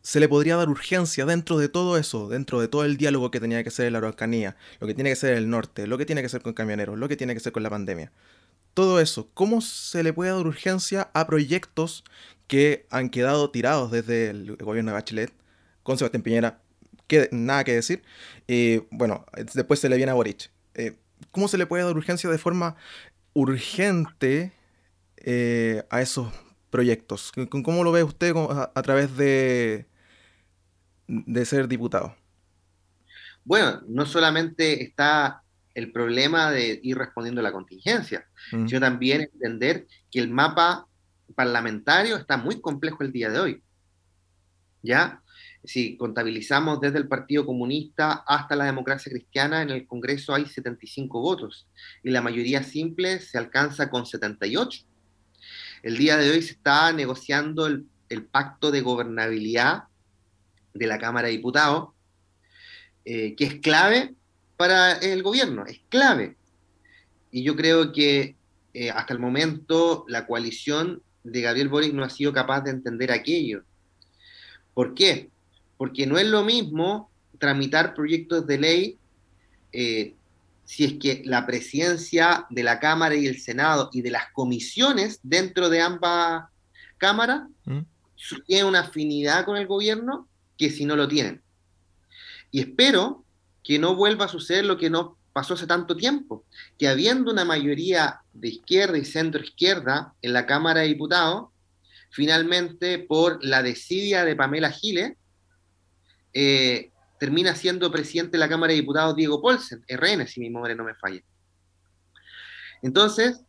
[0.03, 3.41] se le podría dar urgencia dentro de todo eso, dentro de todo el diálogo que
[3.41, 6.07] tenía que ser en la Araucanía, lo que tiene que ser el norte, lo que
[6.07, 8.13] tiene que ser con camioneros, lo que tiene que ser con la pandemia?
[8.75, 12.05] Todo eso, ¿cómo se le puede dar urgencia a proyectos
[12.47, 15.33] que han quedado tirados desde el gobierno de Bachelet,
[15.83, 16.61] con Sebastián Piñera,
[17.31, 18.03] nada que decir.
[18.47, 20.51] Y bueno, después se le viene a Boric.
[20.75, 20.97] Eh,
[21.31, 22.77] ¿Cómo se le puede dar urgencia de forma
[23.35, 24.53] urgente
[25.17, 26.33] eh, a esos
[26.71, 27.33] proyectos?
[27.51, 29.87] ¿Cómo lo ve usted a, través de,
[31.11, 32.14] de ser diputado?
[33.44, 35.42] Bueno, no solamente está
[35.75, 38.66] el problema de ir respondiendo a la contingencia, mm.
[38.66, 40.87] sino también entender que el mapa
[41.35, 43.62] parlamentario está muy complejo el día de hoy.
[44.83, 45.20] ¿Ya?
[45.64, 51.20] si contabilizamos desde el Partido Comunista hasta la democracia cristiana, en el Congreso hay 75
[51.20, 51.68] votos
[52.03, 54.85] y la mayoría simple se alcanza con 78.
[55.83, 57.87] El día de hoy se está negociando el,
[58.31, 59.85] pacto de gobernabilidad
[60.75, 61.91] de la Cámara de Diputados,
[63.05, 64.15] eh, que es clave
[64.57, 66.37] para el gobierno, es clave.
[67.31, 68.37] Y yo creo que
[68.75, 73.13] eh, hasta el momento la coalición de Gabriel Boric no ha sido capaz de entender
[73.13, 73.63] aquello.
[74.75, 75.31] ¿Por qué?
[75.81, 78.99] porque no es lo mismo tramitar proyectos de ley
[79.73, 80.15] eh,
[80.67, 85.21] si es que la presidencia de la Cámara y el Senado y de las comisiones
[85.23, 86.45] dentro de ambas
[86.99, 87.79] cámaras ¿Mm?
[88.45, 90.29] tienen una afinidad con el gobierno
[90.61, 91.42] que si no lo tienen.
[92.51, 93.25] Y espero
[93.64, 96.44] que no vuelva a suceder lo que no pasó hace tanto tiempo,
[96.79, 101.49] que habiendo una mayoría de izquierda y centro izquierda en la Cámara de Diputados,
[102.11, 105.16] finalmente por la desidia de Pamela Giles,
[106.35, 110.77] eh, termina siendo presidente de la Cámara de Diputados Diego Polsen, RN, si mi memoria
[110.77, 111.23] no me falla.
[112.83, 113.40] Entonces,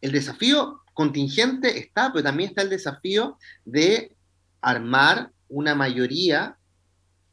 [0.00, 3.36] el desafío contingente está, pero también está el desafío
[3.66, 4.16] de
[4.62, 6.56] armar una mayoría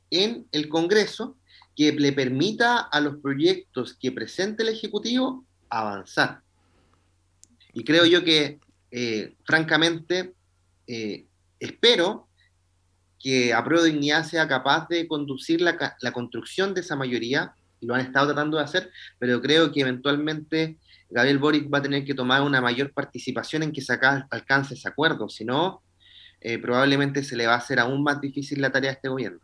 [0.10, 1.38] en el Congreso
[1.76, 6.42] que le permita a los proyectos que presente el Ejecutivo avanzar.
[7.74, 8.60] Y creo yo que,
[8.92, 10.34] eh, francamente,
[10.86, 11.26] eh,
[11.60, 12.28] espero
[13.20, 15.78] que a prueba de dignidad sea capaz de conducir la,
[16.12, 20.78] construcción de esa mayoría, y lo han estado tratando de hacer, pero creo que eventualmente
[21.10, 23.94] Gabriel Boric va a tener que tomar una mayor participación en que se
[24.30, 25.82] alcance ese acuerdo, si no,
[26.44, 29.40] eh, probablemente se le va a hacer aún más difícil la tarea a este gobierno.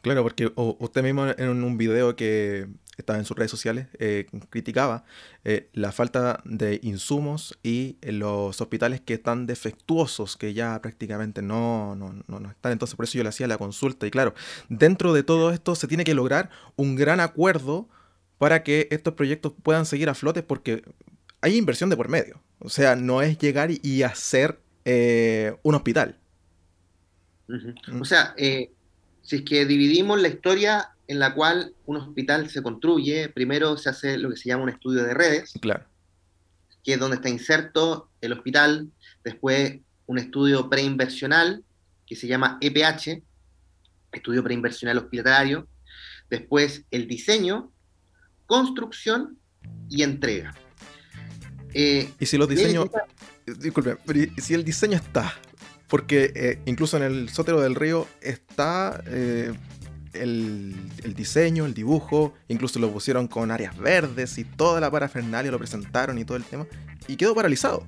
[0.00, 5.04] Claro, porque usted mismo en un video que estaba en sus redes sociales, eh, criticaba
[5.44, 11.94] eh, la falta de insumos y los hospitales que están defectuosos, que ya prácticamente no,
[11.94, 12.72] no, no, están.
[12.72, 14.06] Entonces, por eso yo le hacía la consulta.
[14.06, 14.34] Y claro,
[14.68, 17.88] dentro de todo esto se tiene que lograr un gran acuerdo
[18.38, 20.82] para que estos proyectos puedan seguir a flote, porque
[21.40, 22.40] hay inversión de por medio.
[22.58, 24.60] O sea, no es llegar y hacer
[25.64, 26.16] un hospital.
[28.00, 33.28] O sea, si es que dividimos la historia en la cual un hospital se construye,
[33.28, 35.84] primero se hace lo que se llama un estudio de redes, claro.
[36.84, 38.90] que es donde está inserto el hospital,
[39.24, 41.64] después un estudio preinversional,
[42.06, 43.22] que se llama EPH,
[44.12, 45.68] estudio preinversional hospitalario,
[46.30, 47.72] después el diseño,
[48.46, 49.38] construcción
[49.88, 50.54] y entrega.
[51.74, 52.88] Eh, y si los diseños.
[53.58, 53.96] Disculpe,
[54.38, 55.34] si el diseño está.
[55.88, 59.52] Porque eh, incluso en el sótero del río está eh,
[60.12, 65.58] el, diseño, el dibujo, incluso lo pusieron con áreas verdes y toda la parafernalia lo
[65.58, 66.66] presentaron y todo el tema,
[67.06, 67.86] y quedó paralizado.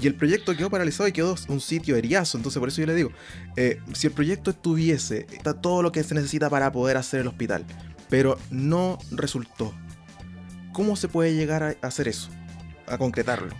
[0.00, 2.36] Y el proyecto quedó paralizado y quedó un sitio heriazo.
[2.36, 3.10] Entonces, por eso yo le digo:
[3.56, 7.28] eh, si el proyecto estuviese, está todo lo que se necesita para poder hacer el
[7.28, 7.64] hospital,
[8.08, 9.72] pero no resultó,
[10.72, 12.28] ¿cómo se puede llegar a hacer eso?
[12.86, 13.54] A concretarlo.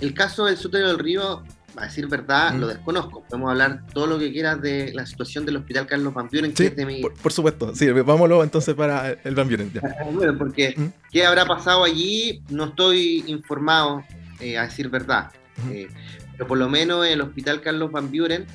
[0.00, 1.42] El caso del Sotero del Río,
[1.76, 3.24] a decir verdad, lo desconozco.
[3.28, 6.66] Podemos hablar todo lo que quieras de la situación del Hospital Carlos Van Buren, que
[6.66, 7.02] es de mi...
[7.02, 9.72] por, supuesto, sí, vámonos entonces para el Van Buren.
[10.12, 10.74] bueno, porque
[11.10, 14.04] qué habrá pasado allí, no estoy informado,
[14.40, 15.30] eh, a decir verdad.
[15.70, 15.88] Eh,
[16.32, 18.46] pero por lo menos el Hospital Carlos Van Buren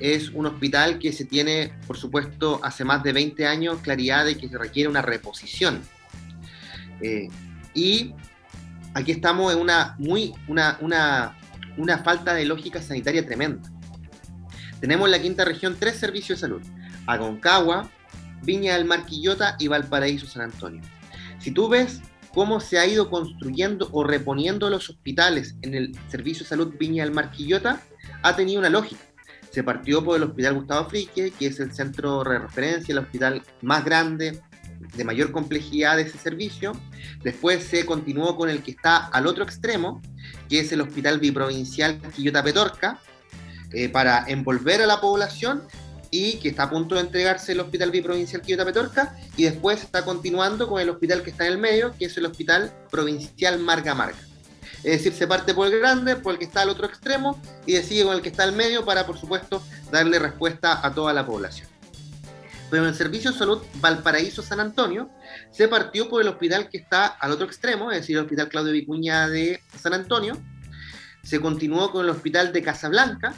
[0.00, 4.36] es un hospital que se tiene, por supuesto, hace más de 20 años claridad de
[4.36, 5.80] que se requiere una reposición.
[7.00, 7.28] Eh,
[7.74, 8.14] y
[8.94, 11.36] aquí estamos en una, muy, una, una,
[11.76, 13.68] una falta de lógica sanitaria tremenda.
[14.80, 16.62] Tenemos en la quinta región tres servicios de salud:
[17.06, 17.90] Aconcagua,
[18.42, 20.82] Viña del Marquillota y Valparaíso San Antonio.
[21.38, 22.00] Si tú ves
[22.34, 27.04] cómo se ha ido construyendo o reponiendo los hospitales en el Servicio de Salud Viña
[27.04, 27.80] del Marquillota,
[28.22, 29.02] ha tenido una lógica.
[29.50, 33.42] Se partió por el Hospital Gustavo Frique, que es el centro de referencia, el hospital
[33.62, 34.40] más grande,
[34.94, 36.72] de mayor complejidad de ese servicio.
[37.22, 40.00] Después se continuó con el que está al otro extremo,
[40.48, 43.00] que es el Hospital Biprovincial Quillota Petorca,
[43.72, 45.62] eh, para envolver a la población
[46.10, 50.04] y que está a punto de entregarse el Hospital Biprovincial Quillota Petorca y después está
[50.04, 53.94] continuando con el hospital que está en el medio, que es el Hospital Provincial Marga
[53.94, 54.18] Marga.
[54.78, 57.76] Es decir, se parte por el grande, por el que está al otro extremo y
[57.78, 61.26] sigue con el que está al medio para, por supuesto, darle respuesta a toda la
[61.26, 61.68] población.
[62.70, 65.10] Pero el Servicio de Salud Valparaíso San Antonio
[65.50, 68.72] se partió por el hospital que está al otro extremo, es decir, el Hospital Claudio
[68.72, 70.36] Vicuña de San Antonio.
[71.22, 73.34] Se continuó con el Hospital de Casablanca,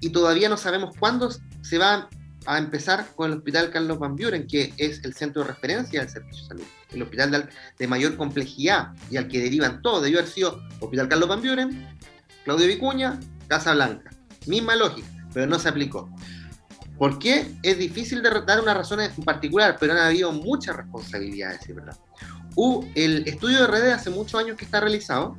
[0.00, 1.30] y todavía no sabemos cuándo
[1.62, 2.08] se va
[2.46, 6.08] a empezar con el Hospital Carlos Van Buren, que es el centro de referencia del
[6.08, 10.02] servicio de salud, el hospital de, mayor complejidad y al que derivan todos.
[10.02, 11.88] Debió haber sido Hospital Carlos Van Buren,
[12.44, 14.10] Claudio Vicuña, Casa Blanca.
[14.46, 16.08] Misma lógica, pero no se aplicó.
[16.98, 17.54] ¿Por qué?
[17.62, 21.96] Es difícil de dar una razón en particular, pero han habido muchas responsabilidades, ¿verdad?
[22.94, 25.36] el estudio de redes hace muchos años que está realizado.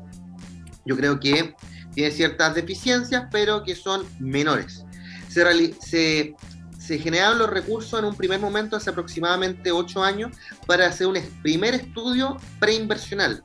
[0.85, 1.55] Yo creo que
[1.93, 4.85] tiene ciertas deficiencias, pero que son menores.
[5.29, 6.35] Se,
[6.77, 11.17] se, generaron los recursos en un primer momento hace aproximadamente ocho años para hacer un
[11.41, 13.43] primer estudio preinversional,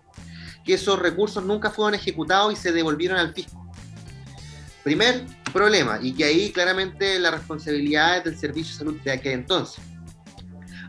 [0.64, 3.61] que esos recursos nunca fueron ejecutados y se devolvieron al fisco.
[4.84, 9.32] Primer problema, y que ahí claramente la responsabilidad es del Servicio de Salud de aquel
[9.32, 9.84] entonces.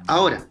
[0.07, 0.47] Ahora,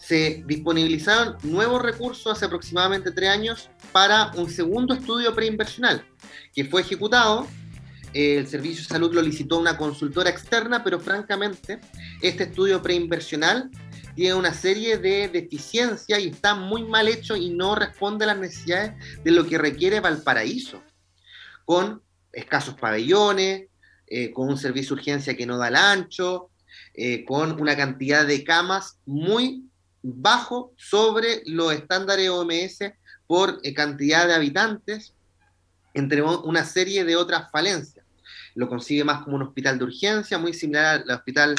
[0.00, 6.02] se disponibilizaron nuevos recursos hace aproximadamente tres años para un segundo estudio preinversional,
[6.54, 7.46] que fue ejecutado.
[8.14, 11.80] El Servicio de Salud lo licitó una consultora externa, pero francamente,
[12.22, 13.70] este estudio preinversional
[14.14, 18.38] tiene una serie de deficiencias y está muy mal hecho y no responde a las
[18.38, 20.82] necesidades de lo que requiere Valparaíso,
[21.66, 23.68] con escasos pabellones,
[24.10, 26.50] eh, con un servicio de urgencia que no da el ancho,
[26.94, 29.68] eh, con una cantidad de camas muy
[30.02, 32.92] bajo sobre los estándares OMS
[33.26, 35.12] por eh, cantidad de habitantes,
[35.92, 38.06] entre una serie de otras falencias.
[38.54, 41.54] Lo consigue más como un hospital de urgencia, muy similar al hospital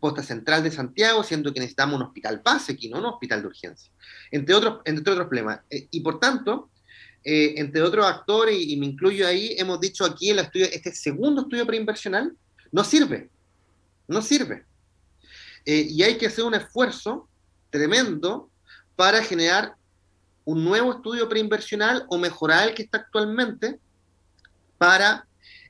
[0.00, 3.48] Posta Central de Santiago, siendo que necesitamos un hospital base aquí, no un hospital de
[3.48, 3.90] urgencia.
[4.30, 5.60] Entre otros, entre otros problemas.
[5.70, 6.70] Y por tanto,
[7.24, 11.66] entre otros actores, y, me incluyo ahí, hemos dicho aquí el estudio, este segundo estudio
[11.66, 12.32] preinversional
[12.72, 13.30] no sirve.
[14.06, 14.64] No sirve.
[15.64, 17.28] y hay que hacer un esfuerzo
[17.70, 18.50] tremendo
[18.96, 19.74] para generar
[20.44, 23.78] un nuevo estudio preinversional o mejorar el que está actualmente
[24.78, 25.26] para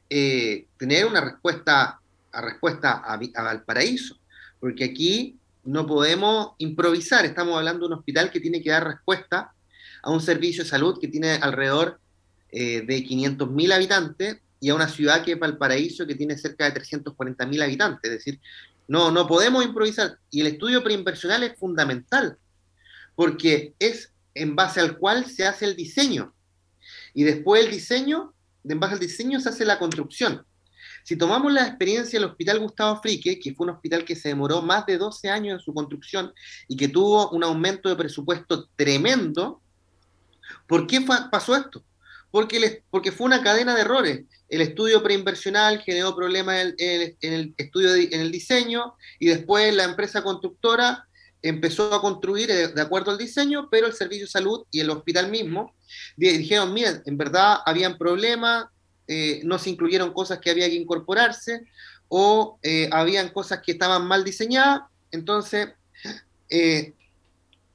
[0.08, 3.64] eh, tener una respuesta a respuesta a, a,
[4.60, 9.52] porque aquí no podemos improvisar, estamos hablando de un hospital que tiene que dar respuesta
[10.02, 12.00] a un servicio de salud que tiene alrededor
[12.50, 16.80] eh, de 500.000 habitantes y a una ciudad que es Valparaíso que tiene cerca de
[16.80, 18.40] 340.000 habitantes, es decir,
[18.88, 20.18] no, no podemos improvisar.
[20.30, 22.38] Y el estudio preinversional es fundamental,
[23.14, 26.34] porque es en base al cual se hace el diseño.
[27.12, 28.32] Y después el diseño,
[28.64, 30.44] en base al diseño se hace la construcción.
[31.04, 34.62] Si tomamos la experiencia del Hospital Gustavo Frique, que fue un hospital que se demoró
[34.62, 36.32] más de 12 años en su construcción
[36.66, 39.62] y que tuvo un aumento de presupuesto tremendo,
[40.66, 41.84] ¿por qué pasó esto?
[42.30, 48.20] Porque, fue una cadena de errores el estudio preinversional generó problemas en el, estudio, en
[48.20, 51.06] el diseño, y después la empresa constructora
[51.42, 54.90] empezó a construir eh, de acuerdo al diseño, pero el servicio de salud y el
[54.90, 55.74] hospital mismo
[56.16, 58.66] dijeron, miren, en verdad habían problemas,
[59.06, 61.62] eh, no se incluyeron cosas que había que incorporarse
[62.08, 65.68] o eh, habían cosas que estaban mal diseñadas, entonces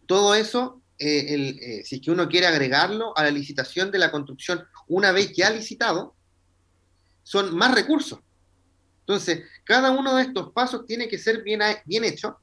[0.07, 4.63] todo eso, el, si es que uno quiere agregarlo a la licitación de la construcción
[4.87, 6.15] una vez que ha licitado,
[7.23, 8.19] son más recursos.
[9.01, 12.37] Entonces, cada uno de estos pasos tiene que ser bien, bien hecho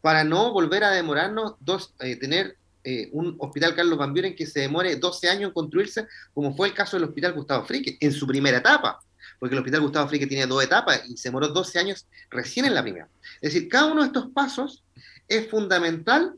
[0.00, 4.46] para no volver a demorarnos, dos, eh, tener eh, un hospital Carlos Van Buren que
[4.46, 8.12] se demore 12 años en construirse, como fue el caso del hospital Gustavo Frique, en
[8.12, 8.98] su primera etapa,
[9.38, 12.74] porque el hospital Gustavo Frique tiene dos etapas y se demoró 12 años recién en
[12.74, 13.08] la primera.
[13.42, 14.82] Es decir, cada uno de estos pasos
[15.28, 16.34] es fundamental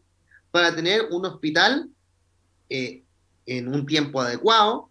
[0.52, 1.90] para tener un hospital
[2.68, 3.02] eh,
[3.46, 4.88] en un tiempo adecuado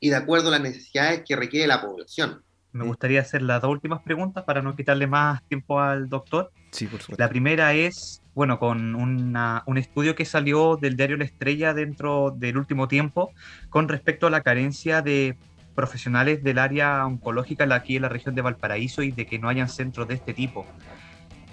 [0.00, 2.42] y de acuerdo a las necesidades que requiere la población.
[2.72, 6.50] Me gustaría hacer las dos últimas preguntas para no quitarle más tiempo al doctor.
[6.70, 7.22] Sí, por supuesto.
[7.22, 12.56] La primera es, bueno, con un estudio que salió del diario La Estrella dentro del
[12.56, 13.32] último tiempo
[13.68, 15.36] con respecto a la carencia de
[15.74, 19.68] profesionales del área oncológica aquí en la región de Valparaíso y de que no hayan
[19.68, 20.66] centros de este tipo.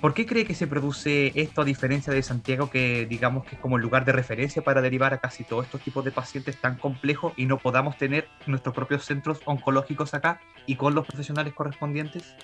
[0.02, 3.62] ¿Por qué cree que se produce esto a diferencia de Santiago, que digamos que es
[3.62, 6.78] como el lugar de referencia para derivar a casi todos estos tipos de pacientes tan
[6.78, 12.36] complejos y no podamos tener nuestros propios centros oncológicos acá y con los profesionales correspondientes?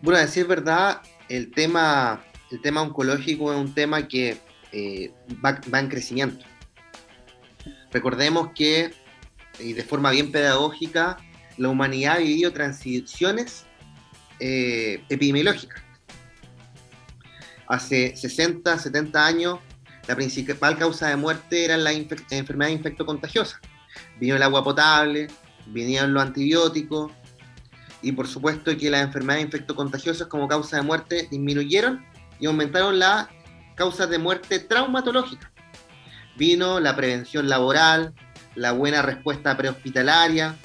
[0.00, 4.38] Bueno, a decir verdad, el tema, el tema oncológico es un tema que
[4.72, 5.12] eh,
[5.44, 6.44] va, en crecimiento.
[7.92, 8.92] Recordemos que,
[9.60, 11.18] y de forma bien pedagógica,
[11.58, 13.66] la humanidad ha vivido transiciones
[14.40, 15.91] eh, epidemiológicas
[17.72, 19.58] hace 60, 70 años,
[20.06, 21.94] la principal causa de muerte eran las
[22.30, 23.60] enfermedades infectocontagiosas.
[24.20, 25.28] Vino el agua potable,
[25.66, 27.12] vinieron los antibióticos,
[28.02, 32.04] y por supuesto que las enfermedades infectocontagiosas como causa de muerte disminuyeron
[32.38, 33.28] y aumentaron las
[33.74, 35.50] causas de muerte traumatológica.
[36.36, 38.12] Vino la prevención laboral,
[38.54, 40.56] la buena respuesta prehospitalaria,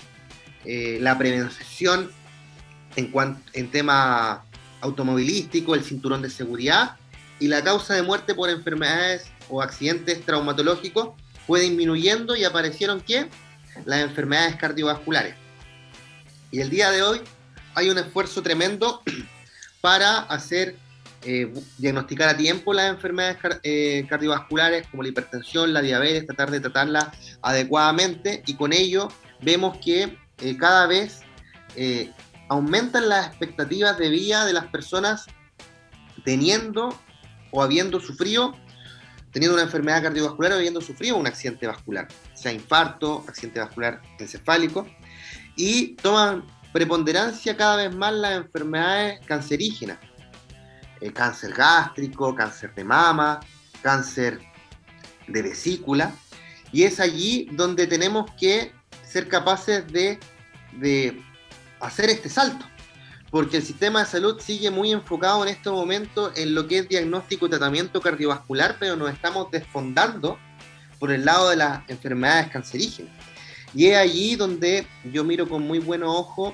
[0.65, 2.11] eh, la prevención
[2.97, 3.13] en,
[3.53, 4.43] en tema
[4.81, 6.95] automovilístico, el cinturón de seguridad
[7.39, 11.09] y la causa de muerte por enfermedades o accidentes traumatológicos
[11.45, 13.29] fue disminuyendo y aparecieron que
[13.85, 15.35] las enfermedades cardiovasculares.
[16.51, 17.21] Y el día de hoy
[17.75, 19.01] hay un esfuerzo tremendo
[19.81, 20.75] para hacer
[21.23, 26.59] eh, diagnosticar a tiempo las enfermedades eh, cardiovasculares como la hipertensión, la diabetes, tratar de
[26.59, 27.07] tratarlas
[27.41, 29.09] adecuadamente y con ello
[29.41, 31.21] vemos que eh, cada vez
[32.49, 35.25] aumentan las expectativas de vida de las personas
[36.23, 36.97] teniendo
[37.51, 38.55] o habiendo sufrido,
[39.31, 44.87] teniendo una enfermedad cardiovascular o habiendo sufrido un accidente vascular, sea infarto, accidente vascular encefálico,
[45.55, 49.99] y toman preponderancia cada vez más las enfermedades cancerígenas,
[51.01, 53.39] el cáncer gástrico, cáncer de mama,
[53.81, 54.39] cáncer
[55.27, 56.11] de vesícula,
[56.71, 58.73] y es allí donde tenemos que
[59.03, 60.19] ser capaces de
[61.79, 62.65] hacer este salto,
[63.29, 66.89] porque el sistema de salud sigue muy enfocado en este momento en lo que es
[66.89, 70.37] diagnóstico y tratamiento cardiovascular, pero nos estamos desfondando
[70.99, 73.13] por el lado de las enfermedades cancerígenas.
[73.73, 76.53] Y es allí donde yo miro con muy buen ojo,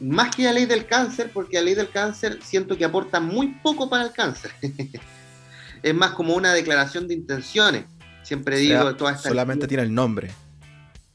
[0.00, 3.48] más que la ley del cáncer, porque la ley del cáncer siento que aporta muy
[3.62, 4.52] poco para el cáncer.
[5.82, 7.84] es más como una declaración de intenciones.
[8.22, 10.30] Siempre digo, toda Solamente tiene el nombre.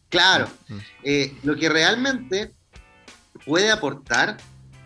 [0.10, 0.48] Claro.
[0.68, 0.78] Mm.
[1.04, 2.54] Eh, lo que realmente
[3.46, 4.38] puede aportar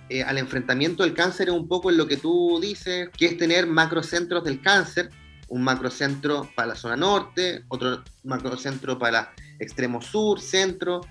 [0.10, 3.38] eh, al enfrentamiento del cáncer es un poco en lo que tú dices, que es
[3.38, 5.10] tener macrocentros del cáncer,
[5.48, 11.02] un macrocentro para la zona norte, otro macrocentro para extremo sur, centro,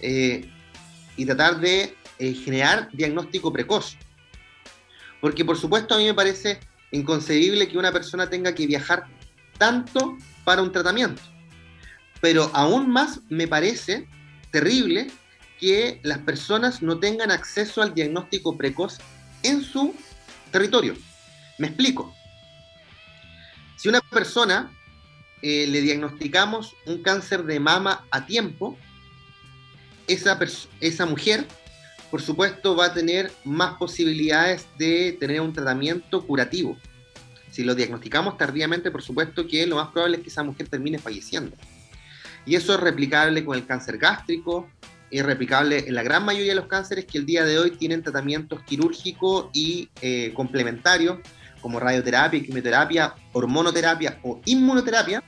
[0.00, 0.48] eh,
[1.16, 3.96] y tratar de eh, generar diagnóstico precoz.
[5.20, 6.60] Porque por supuesto a mí me parece
[6.92, 9.06] inconcebible que una persona tenga que viajar
[9.58, 11.22] tanto para un tratamiento.
[12.20, 14.06] Pero aún más me parece
[14.52, 15.08] terrible
[15.58, 18.98] que las personas no tengan acceso al diagnóstico precoz
[19.42, 19.94] en su
[20.50, 20.94] territorio.
[21.58, 22.14] Me explico.
[23.76, 24.70] Si una persona
[25.42, 28.78] eh, le diagnosticamos un cáncer de mama a tiempo,
[30.06, 30.38] esa,
[30.80, 31.46] esa mujer,
[32.10, 36.78] por supuesto, va a tener más posibilidades de tener un tratamiento curativo.
[37.50, 40.98] Si lo diagnosticamos tardíamente, por supuesto que lo más probable es que esa mujer termine
[40.98, 41.56] falleciendo.
[42.46, 44.68] Y eso es replicable con el cáncer gástrico,
[45.10, 48.02] es replicable en la gran mayoría de los cánceres que el día de hoy tienen
[48.02, 51.18] tratamientos quirúrgicos y eh, complementarios,
[51.60, 55.22] como radioterapia, quimioterapia, hormonoterapia o inmunoterapia,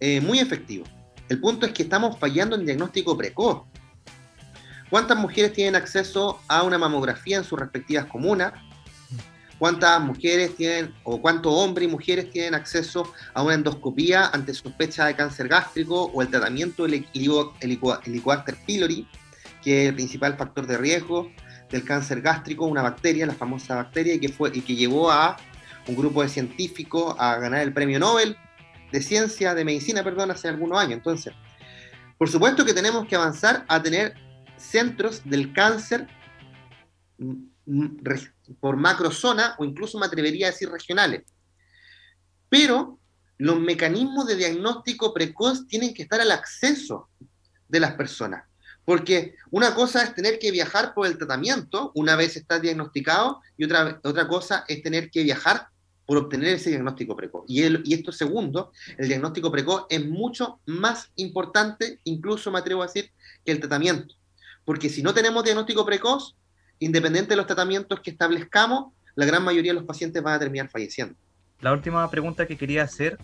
[0.00, 0.88] eh, muy efectivos.
[1.28, 3.62] El punto es que estamos fallando en diagnóstico precoz.
[4.90, 8.52] ¿Cuántas mujeres tienen acceso a una mamografía en sus respectivas comunas?
[9.58, 15.06] Cuántas mujeres tienen o cuántos hombres y mujeres tienen acceso a una endoscopía ante sospecha
[15.06, 19.08] de cáncer gástrico o el tratamiento del Helicobacter pylori,
[19.62, 21.30] que es el principal factor de riesgo
[21.70, 25.36] del cáncer gástrico, una bacteria, la famosa bacteria, y que, fue, y que llevó a
[25.86, 28.36] un grupo de científicos a ganar el premio Nobel
[28.92, 30.94] de ciencia, de medicina, perdón, hace algunos años.
[30.94, 31.34] Entonces,
[32.16, 34.14] por supuesto que tenemos que avanzar a tener
[34.56, 36.08] centros del cáncer
[38.60, 41.22] por macrozona o incluso me atrevería a decir regionales.
[42.48, 42.98] Pero
[43.36, 47.08] los mecanismos de diagnóstico precoz tienen que estar al acceso
[47.68, 48.44] de las personas.
[48.84, 53.64] Porque una cosa es tener que viajar por el tratamiento una vez está diagnosticado y
[53.64, 55.68] otra, otra cosa es tener que viajar
[56.06, 57.44] por obtener ese diagnóstico precoz.
[57.46, 62.82] Y, el, y esto segundo, el diagnóstico precoz es mucho más importante, incluso me atrevo
[62.82, 63.12] a decir,
[63.44, 64.14] que el tratamiento.
[64.64, 66.34] Porque si no tenemos diagnóstico precoz,
[66.78, 70.68] independiente de los tratamientos que establezcamos, la gran mayoría de los pacientes van a terminar
[70.68, 71.14] falleciendo.
[71.60, 73.18] La última pregunta que quería hacer,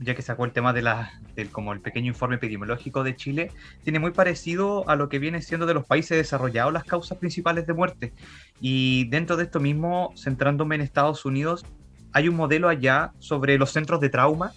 [0.00, 3.52] ya que sacó el tema de la, del como el pequeño informe epidemiológico de Chile,
[3.84, 7.66] tiene muy parecido a lo que viene siendo de los países desarrollados las causas principales
[7.66, 8.12] de muerte.
[8.60, 11.64] Y dentro de esto mismo, centrándome en Estados Unidos,
[12.12, 14.52] hay un modelo allá sobre los centros de trauma,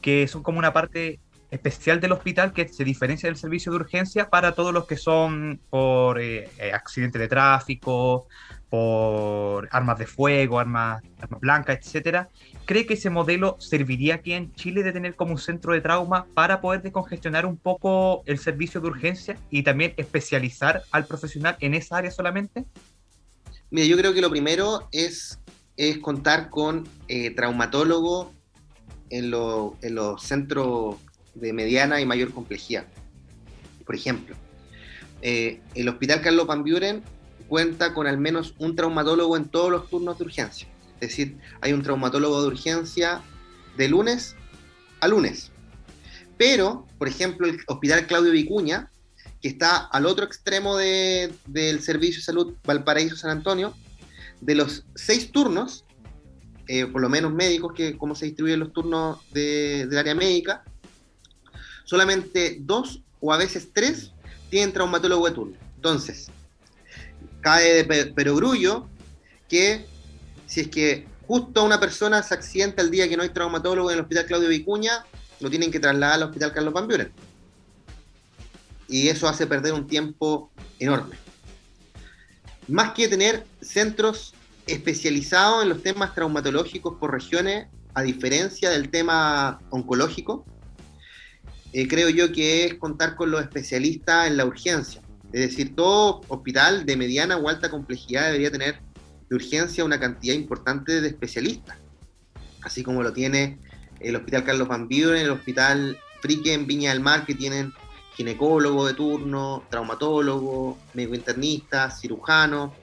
[0.00, 1.20] que son como una parte
[1.50, 5.60] especial del hospital que se diferencia del servicio de urgencia para todos los que son
[5.68, 8.28] por eh, eh, accidente de tráfico,
[8.68, 12.28] por armas de fuego, armas, armas blancas, etcétera.
[12.66, 16.26] ¿Cree que ese modelo serviría aquí en Chile de tener como un centro de trauma
[16.34, 21.74] para poder descongestionar un poco el servicio de urgencia y también especializar al profesional en
[21.74, 22.64] esa área solamente?
[23.70, 25.40] Mira, yo creo que lo primero es,
[25.76, 28.32] es contar con eh, traumatólogo
[29.10, 29.32] en,
[29.82, 30.96] en los centros
[31.40, 32.86] de mediana y mayor complejidad.
[33.84, 34.36] Por ejemplo,
[35.22, 36.64] eh, el Hospital Carlos Van
[37.48, 40.68] cuenta con al menos un traumatólogo en todos los turnos de urgencia.
[41.00, 43.22] Es decir, hay un traumatólogo de urgencia
[43.76, 44.36] de lunes
[45.00, 45.50] a lunes.
[46.36, 48.90] Pero, por ejemplo, el Hospital Claudio Vicuña,
[49.42, 53.74] que está al otro extremo del Servicio de Salud Valparaíso San Antonio,
[54.40, 55.84] de los seis turnos,
[56.68, 60.64] eh, por lo menos médicos, que como se distribuyen los turnos del área médica,
[61.90, 64.12] solamente dos o a veces tres
[64.48, 65.56] tienen traumatólogo de turno.
[65.74, 66.28] Entonces,
[67.40, 68.88] cae de perogrullo
[69.48, 69.86] que
[70.46, 73.96] si es que justo una persona se accidenta el día que no hay traumatólogo en
[73.96, 75.04] el Hospital Claudio Vicuña,
[75.40, 77.12] lo tienen que trasladar al Hospital Carlos Van.
[78.86, 81.16] Y eso hace perder un tiempo enorme.
[82.68, 84.32] Más que tener centros
[84.68, 90.46] especializados en los temas traumatológicos por regiones, a diferencia del tema oncológico,
[91.72, 95.00] eh, creo yo que es contar con los especialistas en la urgencia.
[95.32, 98.80] Es decir, todo hospital de mediana o alta complejidad debería tener
[99.28, 101.76] de urgencia una cantidad importante de especialistas,
[102.62, 103.58] así como lo tiene
[104.00, 107.72] el Hospital Carlos Van Buren, el Hospital Frique en Viña del Mar, que tienen
[108.16, 112.74] ginecólogo de turno, traumatólogo, médico internista, cirujano.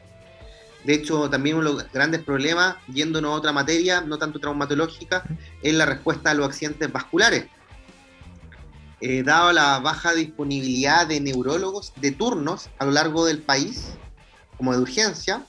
[0.85, 5.23] De hecho, también uno de los grandes problemas, yéndonos a otra materia, no tanto traumatológica,
[5.61, 7.47] es la respuesta a los accidentes vasculares
[8.99, 13.89] eh, dado la baja disponibilidad de neurólogos de turnos a lo largo del país,
[14.57, 15.45] como de urgencia,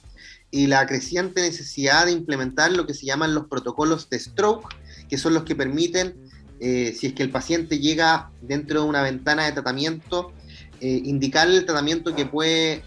[0.51, 4.75] y la creciente necesidad de implementar lo que se llaman los protocolos de stroke,
[5.09, 6.15] que son los que permiten,
[6.59, 10.31] eh, si es que el paciente llega dentro de una ventana de tratamiento,
[10.81, 12.83] eh, indicarle el tratamiento que puede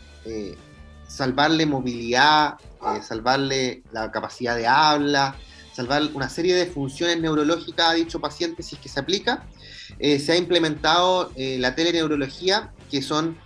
[1.08, 2.54] salvarle movilidad,
[3.02, 5.36] salvarle la capacidad de habla,
[5.72, 9.46] salvar una serie de funciones neurológicas a dicho paciente si es que se aplica
[9.98, 13.38] eh, se ha implementado eh, la teleneurología, que son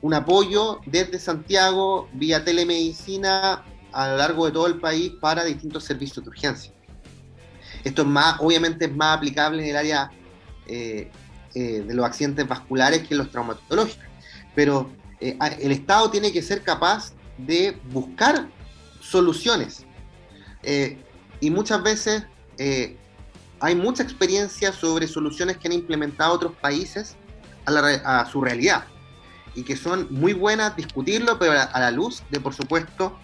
[0.00, 5.84] un apoyo desde Santiago vía telemedicina a lo largo de todo el país para distintos
[5.84, 6.72] servicios de urgencia.
[7.84, 10.10] Esto es más, obviamente es más aplicable en el área
[10.66, 11.10] eh,
[11.54, 14.04] de los accidentes vasculares que en los traumatológicos,
[14.54, 18.48] pero el Estado tiene que ser capaz de buscar
[19.00, 19.84] soluciones.
[21.42, 22.22] Y muchas veces
[23.62, 27.16] hay mucha experiencia sobre soluciones que han implementado otros países
[27.64, 28.84] a, su realidad
[29.54, 33.16] y que son muy buenas discutirlo, pero a, la luz de, por supuesto,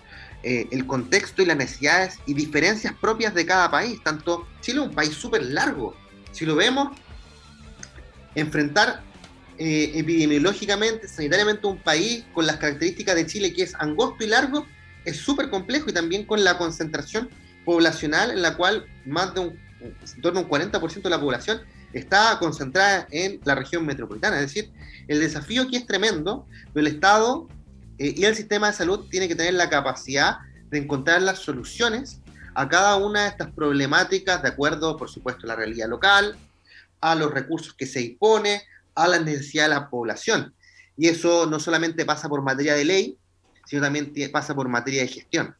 [0.45, 4.01] eh, el contexto y las necesidades y diferencias propias de cada país.
[4.05, 5.97] Tanto Chile es un país súper largo.
[6.31, 6.97] Si lo vemos,
[8.37, 9.03] enfrentar
[9.59, 14.66] eh, epidemiológicamente, sanitariamente un país con las características de Chile que es angosto y largo,
[15.05, 17.29] es súper complejo y también con la concentración
[17.69, 21.61] poblacional en la cual más de un en torno un 40% de la población
[21.93, 24.37] está concentrada en la región metropolitana.
[24.37, 24.73] Es decir,
[25.07, 27.47] el desafío aquí es tremendo, pero el Estado
[27.99, 30.39] eh, y el sistema de salud tiene que tener la capacidad
[30.71, 32.23] de encontrar las soluciones
[32.55, 36.39] a cada una de estas problemáticas de acuerdo, por supuesto, a la realidad local,
[37.03, 38.62] a los recursos que se impone,
[38.95, 40.55] a la necesidad de la población.
[40.97, 43.19] Y eso no solamente pasa por materia de ley,
[43.66, 45.55] sino también pasa por materia de gestión.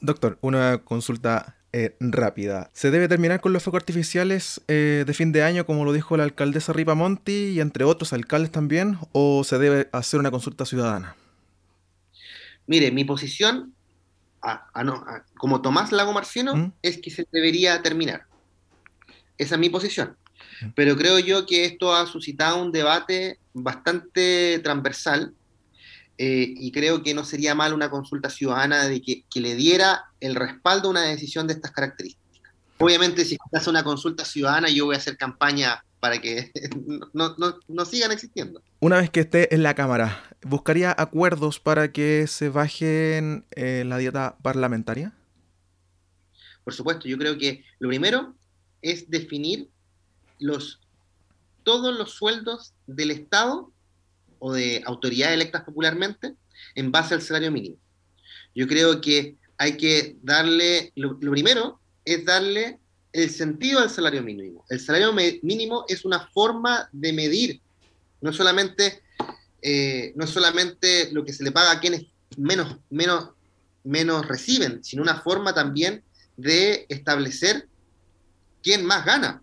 [0.00, 2.70] Doctor, una consulta eh, rápida.
[2.72, 6.16] ¿Se debe terminar con los fuegos artificiales eh, de fin de año, como lo dijo
[6.16, 11.14] la alcaldesa Ripamonti y entre otros alcaldes también, o se debe hacer una consulta ciudadana?
[12.66, 13.74] Mire, mi posición,
[15.36, 16.72] como Tomás Lago Marciano, ¿Mm?
[16.82, 18.24] es que se debería terminar.
[19.36, 20.16] Esa es mi posición.
[20.62, 20.68] ¿Mm?
[20.74, 25.34] Pero creo yo que esto ha suscitado un debate bastante transversal
[26.20, 30.34] eh, y creo que no sería mal una consulta ciudadana de que, le diera el
[30.34, 32.52] respaldo a una decisión de estas características.
[32.78, 36.50] Obviamente, si se hace una consulta ciudadana, yo voy a hacer campaña para que
[37.12, 38.60] no, sigan existiendo.
[38.80, 43.98] Una vez que esté en la Cámara, ¿buscaría acuerdos para que se bajen eh, la
[43.98, 45.14] dieta parlamentaria?
[46.64, 48.34] Por supuesto, yo creo que lo primero
[48.82, 49.70] es definir
[50.40, 50.80] los,
[51.62, 53.72] todos los sueldos del Estado
[54.38, 56.34] o de autoridades electas popularmente
[56.74, 57.76] en base al salario mínimo.
[58.54, 62.78] Yo creo que hay que darle, lo, primero es darle
[63.12, 64.64] el sentido al salario mínimo.
[64.68, 67.60] El salario mínimo es una forma de medir,
[68.20, 69.02] no solamente,
[69.62, 73.30] eh, no solamente lo que se le paga a quienes menos, menos,
[73.84, 76.02] menos reciben, sino una forma también
[76.36, 77.66] de establecer
[78.62, 79.42] quién más gana.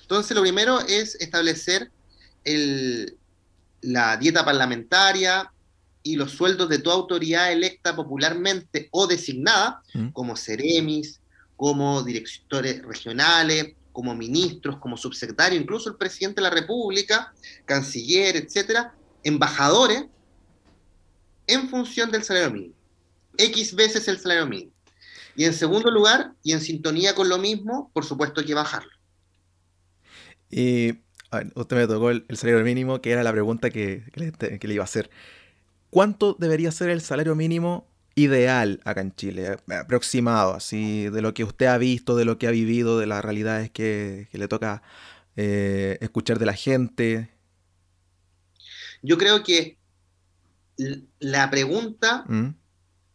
[0.00, 1.90] Entonces, lo primero es establecer
[2.44, 3.16] el,
[3.82, 5.52] la dieta parlamentaria
[6.02, 10.08] y los sueldos de toda autoridad electa popularmente o designada, mm.
[10.08, 11.20] como seremis,
[11.56, 17.32] como directores regionales, como ministros, como subsecretarios, incluso el presidente de la República,
[17.66, 20.06] canciller, etcétera, embajadores,
[21.46, 22.74] en función del salario mínimo.
[23.36, 24.72] X veces el salario mínimo.
[25.36, 28.92] Y en segundo lugar, y en sintonía con lo mismo, por supuesto hay que bajarlo.
[31.32, 34.84] Y usted me tocó el, salario mínimo, que era la pregunta que, le, iba a
[34.84, 35.10] hacer.
[35.90, 39.56] ¿Cuánto debería ser el salario mínimo ideal acá en Chile?
[39.68, 43.24] Aproximado, así, de lo que usted ha visto, de lo que ha vivido, de las
[43.24, 44.82] realidades que, le toca
[45.36, 47.30] eh, escuchar de la gente.
[49.02, 49.78] Yo creo que
[51.18, 52.54] la pregunta, ¿Mm?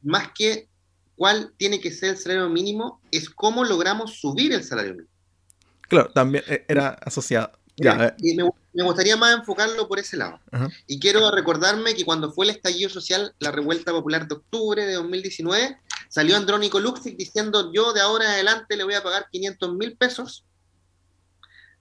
[0.04, 0.68] más que
[1.16, 5.10] cuál tiene que ser el salario mínimo, es cómo logramos subir el salario mínimo.
[5.82, 7.52] Claro, también eh, era asociado.
[7.80, 8.14] Eh.
[8.20, 10.40] y me, gustaría más enfocarlo por ese lado.
[10.88, 14.94] Y quiero recordarme que cuando fue el estallido social, la revuelta popular de octubre de
[14.94, 15.78] 2019,
[16.10, 19.96] salió Andrónico Luxic diciendo yo de ahora en adelante le voy a pagar 500 mil
[19.96, 20.44] pesos.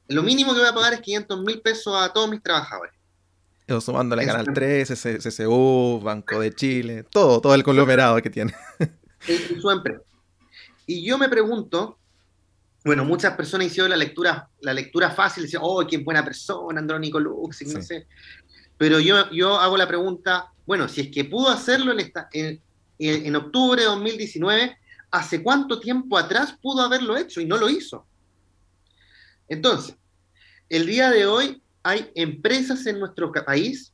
[0.09, 2.93] Lo mínimo que voy a pagar es 500 mil pesos a todos mis trabajadores.
[3.67, 8.55] Eso sumándole a Canal 3, CCU, Banco de Chile, todo, todo el conglomerado que tiene.
[9.27, 10.03] En su empresa.
[10.87, 11.99] Y yo me pregunto,
[12.87, 17.19] bueno, muchas personas hicieron la lectura, la lectura fácil, decían, oh, qué buena persona, Andrónico
[17.19, 18.07] Lux, no sé.
[18.79, 22.63] Pero yo, yo hago la pregunta, bueno, si es que pudo hacerlo en, esta, en,
[23.01, 24.79] en, octubre de 2019,
[25.11, 28.07] ¿hace cuánto tiempo atrás pudo haberlo hecho y no lo hizo?
[29.49, 29.97] Entonces,
[30.69, 33.93] el día de hoy hay empresas en nuestro país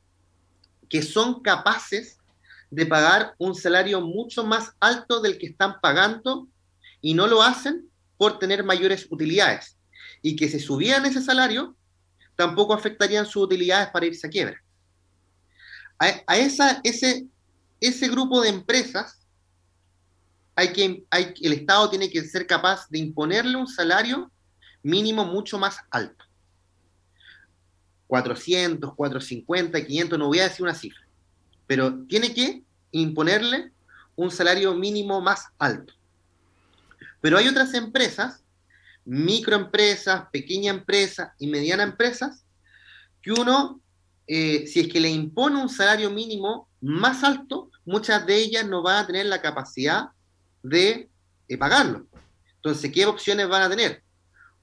[0.90, 2.18] que son capaces
[2.70, 6.46] de pagar un salario mucho más alto del que están pagando
[7.00, 7.90] y no lo hacen
[8.22, 9.76] por tener mayores utilidades
[10.22, 11.74] y que si subían ese salario,
[12.36, 14.62] tampoco afectarían sus utilidades para irse a quiebra.
[15.98, 17.26] A, esa, ese,
[17.80, 19.26] ese grupo de empresas,
[20.54, 24.30] hay que, hay, el Estado tiene que ser capaz de imponerle un salario
[24.84, 26.24] mínimo mucho más alto.
[28.06, 31.04] 400, 450, 500, no voy a decir una cifra,
[31.66, 32.62] pero tiene que
[32.92, 33.72] imponerle
[34.14, 35.92] un salario mínimo más alto.
[37.22, 38.44] Pero hay otras empresas,
[39.06, 42.44] microempresas, pequeñas empresas y medianas empresas,
[43.22, 43.80] que uno,
[44.26, 48.82] eh, si es que le impone un salario mínimo más alto, muchas de ellas no
[48.82, 50.08] van a tener la capacidad
[50.62, 51.08] de
[51.58, 52.06] pagarlo.
[52.56, 54.02] Entonces, ¿qué opciones van a tener?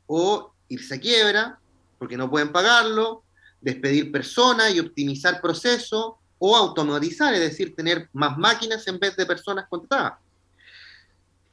[0.05, 1.59] O irse a quiebra,
[1.97, 3.23] porque no pueden pagarlo,
[3.61, 9.25] despedir personas y optimizar procesos, o automatizar, es decir, tener más máquinas en vez de
[9.25, 10.19] personas contratadas.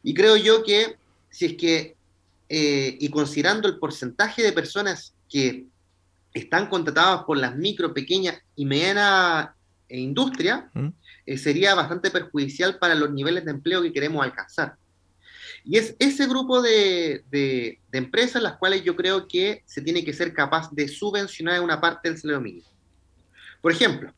[0.07, 0.95] Y creo yo que
[1.31, 1.97] si es que,
[2.49, 5.67] eh, y considerando el porcentaje de personas que
[6.33, 9.49] están contratadas por las micro, pequeñas y medianas
[9.89, 10.91] eh, industria, ¿Mm?
[11.27, 14.77] eh, sería bastante perjudicial para los niveles de empleo que queremos alcanzar.
[15.65, 20.05] Y es ese grupo de, de, de, empresas las cuales yo creo que se tiene
[20.05, 22.69] que ser capaz de subvencionar una parte del salario mínimo.
[23.61, 24.15] Por ejemplo,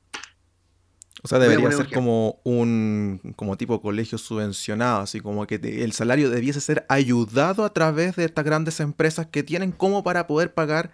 [1.22, 6.30] O sea, debería ser como un como tipo colegio subvencionado, así como que el salario
[6.30, 10.92] debiese ser ayudado a través de estas grandes empresas que tienen como para poder pagar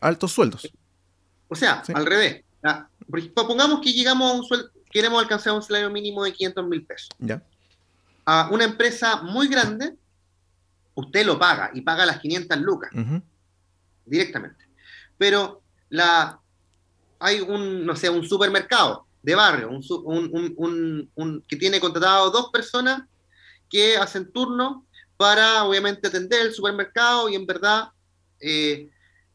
[0.00, 0.70] altos sueldos.
[1.48, 2.42] O sea, al revés.
[2.62, 2.88] Ah,
[3.34, 7.08] pongamos que llegamos a un sueldo, queremos alcanzar un salario mínimo de 500 mil pesos.
[7.18, 7.42] Ya.
[8.24, 9.94] A una empresa muy grande,
[10.94, 12.90] usted lo paga y paga las 500 lucas
[14.04, 14.64] directamente.
[15.18, 16.40] Pero la,
[17.18, 23.02] hay un, no sé, un supermercado de barrio, un, que tiene contratado dos personas
[23.68, 27.88] que hacen turno para obviamente atender el supermercado y en verdad
[28.38, 28.88] eh,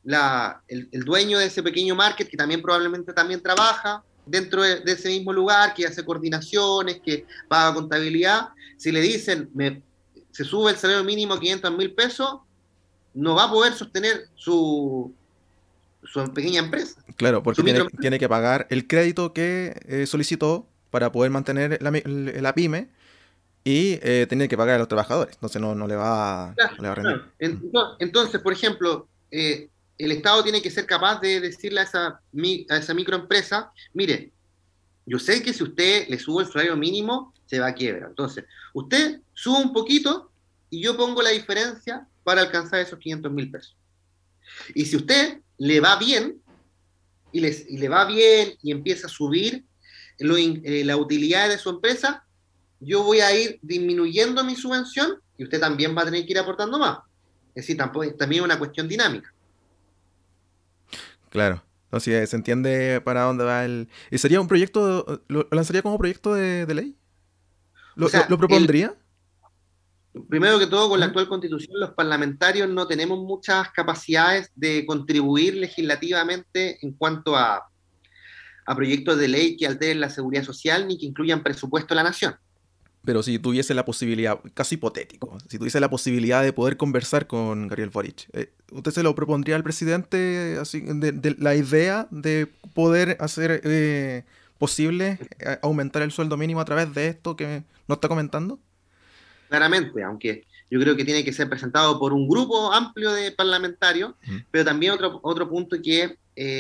[0.06, 5.10] la, el, dueño de ese pequeño market que también probablemente también trabaja dentro de, ese
[5.10, 9.84] mismo lugar, que hace coordinaciones, que paga contabilidad, si le dicen me,
[10.32, 12.40] se sube el salario mínimo a 500 mil pesos,
[13.14, 15.14] no va a poder sostener su,
[16.04, 17.02] su pequeña empresa.
[17.16, 17.64] Claro, porque
[18.00, 22.90] tiene, que pagar el crédito que eh, solicitó para poder mantener la, pyme
[23.64, 25.36] y eh, tiene que pagar a los trabajadores.
[25.36, 27.24] Entonces no, le, va, a rendir.
[28.00, 32.22] Entonces, por ejemplo, eh, el Estado tiene que ser capaz de decirle a esa,
[32.70, 34.32] a esa microempresa, mire,
[35.06, 38.08] yo sé que si usted le sube el salario mínimo, se va a quiebra.
[38.08, 40.32] Entonces, usted sube un poquito
[40.70, 43.76] y yo pongo la diferencia para alcanzar esos 500 mil pesos.
[44.74, 46.42] Y si usted le va bien,
[47.32, 49.64] y, le va bien y empieza a subir
[50.18, 52.26] eh, la utilidad de su empresa,
[52.80, 56.40] yo voy a ir disminuyendo mi subvención y usted también va a tener que ir
[56.40, 56.98] aportando más.
[57.54, 59.32] Es decir, tampoco, también es una cuestión dinámica.
[61.30, 61.64] Claro.
[61.92, 63.88] No, si se entiende para dónde va el...
[64.10, 66.98] ¿Y sería un proyecto, lo, lanzaría como proyecto de, ley?
[67.94, 68.96] ¿Lo, propondría?
[70.28, 75.56] Primero que todo, con la actual constitución, los parlamentarios no tenemos muchas capacidades de contribuir
[75.56, 77.70] legislativamente en cuanto a,
[78.66, 82.04] a proyectos de ley que alteren la seguridad social ni que incluyan presupuesto de la
[82.04, 82.36] nación.
[83.04, 87.68] Pero si tuviese la posibilidad, caso hipotético, si tuviese la posibilidad de poder conversar con
[87.68, 93.18] Gabriel Boric, eh, ¿usted se lo propondría al presidente así, de, la idea de poder
[93.20, 94.24] hacer eh,
[94.60, 98.60] posible eh, aumentar el sueldo mínimo a través de esto que nos está comentando?
[99.52, 104.14] Claramente, aunque yo creo que tiene que ser presentado por un grupo amplio de parlamentarios,
[104.50, 106.18] pero también otro, otro punto que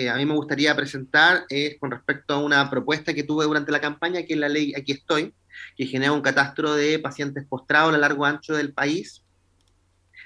[0.10, 3.80] a mí me gustaría presentar es con respecto a una propuesta que tuve durante la
[3.80, 5.34] campaña, que es la ley Aquí estoy,
[5.78, 9.24] que genera un catastro de pacientes postrados a lo largo ancho del país,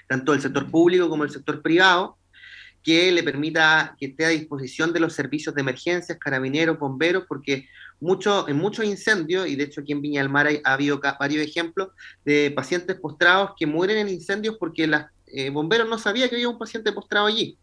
[0.08, 2.18] tanto del sector público como del sector privado,
[2.82, 7.68] que le permita que esté a disposición de los servicios de emergencias, carabineros, bomberos, porque
[8.00, 11.46] mucho, en muchos incendios, y de hecho aquí en Viña del Mar ha habido varios
[11.46, 11.88] ejemplos
[12.24, 16.48] de pacientes postrados que mueren en incendios porque los eh, bomberos no sabían que había
[16.48, 17.58] un paciente postrado allí.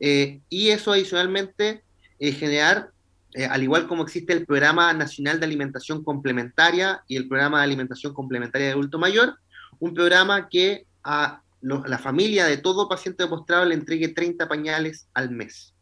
[0.00, 1.84] Eh, y eso adicionalmente
[2.18, 2.90] eh, generar
[3.34, 7.64] eh, al igual como existe el Programa Nacional de Alimentación Complementaria y el Programa de
[7.64, 9.38] Alimentación Complementaria de Adulto Mayor,
[9.78, 15.30] un programa que a la familia de todo paciente postrado le entregue 30 pañales al
[15.30, 15.74] mes.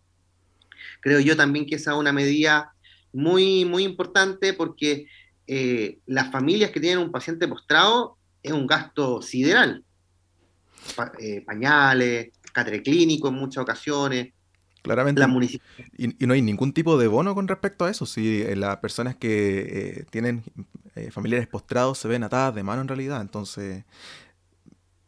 [1.01, 2.73] Creo yo también que esa es una medida
[3.13, 5.07] muy, muy importante porque
[5.47, 9.85] eh, las familias que tienen un paciente postrado es un gasto sideral.
[11.19, 14.33] Eh, pañales, catre clínico en muchas ocasiones,
[14.83, 15.23] Claramente.
[15.99, 18.07] y, no hay ningún tipo de bono con respecto a eso.
[18.07, 20.43] Si eh, las personas que eh, tienen
[20.95, 23.85] eh, familiares postrados se ven atadas de mano en realidad, entonces...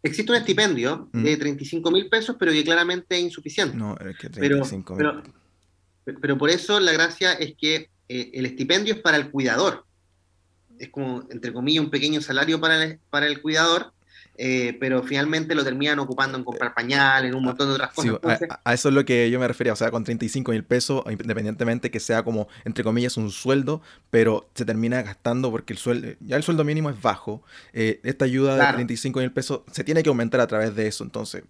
[0.03, 1.23] Existe un estipendio mm.
[1.23, 3.77] de 35 mil pesos, pero que claramente es insuficiente.
[3.77, 5.23] No, es que 35 pero,
[6.21, 7.89] pero, por eso la gracia es que
[8.33, 9.85] el estipendio es para el cuidador.
[10.79, 13.93] Es como, entre comillas, un pequeño salario para para el cuidador,
[14.39, 18.19] eh, pero finalmente lo terminan ocupando en comprar pañal, en un montón de otras cosas.
[18.65, 21.91] a, eso es lo que yo me refería, o sea, con 35 mil pesos, independientemente
[21.91, 26.37] que sea como, entre comillas, un sueldo, pero se termina gastando porque el sueldo, ya
[26.37, 27.43] el sueldo mínimo es bajo,
[27.75, 31.05] eh, esta ayuda de 35 mil pesos se tiene que aumentar a través de eso,
[31.05, 31.45] entonces...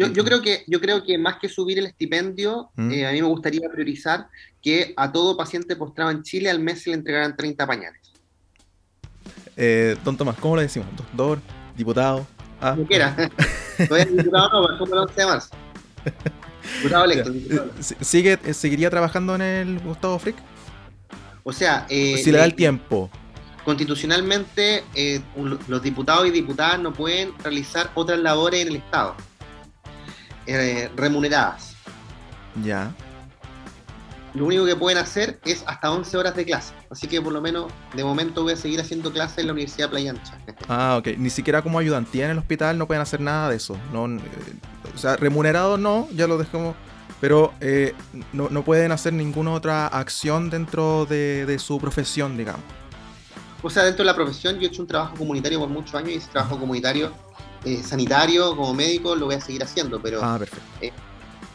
[0.00, 3.20] Yo, yo, creo que, yo creo que más que subir el estipendio, eh, a mí
[3.20, 4.28] me gustaría priorizar
[4.62, 8.00] que a todo paciente postrado en Chile al mes se le entregaran 30 pañales.
[10.04, 10.88] don Tomás, ¿cómo le decimos?
[10.96, 11.40] Doctor,
[11.76, 12.26] diputado.
[12.60, 12.72] Ah.
[12.74, 13.14] Como quiera.
[13.88, 15.48] Todavía diputado no, como el 11 de marzo.
[16.76, 17.32] Diputado electo.
[18.00, 20.36] ¿Sigue, eh, ¿Seguiría trabajando en el Gustavo Frick?
[21.42, 21.86] O sea...
[21.88, 23.10] Eh, si le da el tiempo.
[23.64, 25.20] Constitucionalmente, eh,
[25.68, 29.14] los diputados y diputadas no pueden realizar otras labores en el Estado.
[30.46, 31.74] Eh, remuneradas.
[32.62, 32.92] Ya
[34.34, 36.72] lo único que pueden hacer es hasta 11 horas de clase.
[36.90, 39.86] Así que por lo menos de momento voy a seguir haciendo clases en la Universidad
[39.86, 40.38] de Playa Ancha.
[40.68, 41.18] Ah, ok.
[41.18, 43.76] Ni siquiera como ayudantía en el hospital no pueden hacer nada de eso.
[43.92, 44.20] No, eh,
[44.94, 46.76] o sea, remunerado no, ya lo dejamos
[47.20, 47.92] pero eh,
[48.32, 52.62] no, no, pueden hacer ninguna otra acción dentro de, de, su profesión, digamos.
[53.62, 56.12] O sea, dentro de la profesión yo he hecho un trabajo comunitario por muchos años
[56.12, 57.12] y ese trabajo comunitario
[57.64, 60.38] eh, sanitario como médico lo voy a seguir haciendo, pero ah,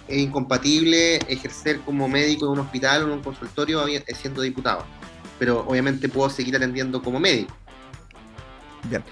[0.08, 3.84] es incompatible ejercer como médico en un hospital o en un consultorio
[4.16, 4.86] siendo diputado.
[5.40, 7.54] Pero obviamente puedo seguir atendiendo como médico.
[8.84, 9.04] Bien.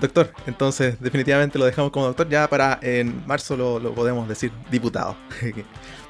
[0.00, 2.28] Doctor, entonces definitivamente lo dejamos como doctor.
[2.28, 5.16] Ya para en marzo lo, podemos decir diputado.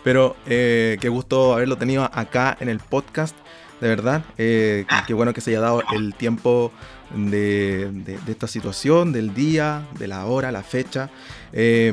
[0.05, 3.37] Pero eh, qué gusto haberlo tenido acá en el podcast.
[3.81, 6.73] De verdad, eh, qué bueno que se haya dado el tiempo
[7.15, 11.11] de, esta situación, del día, de la hora, la fecha.
[11.53, 11.93] Eh,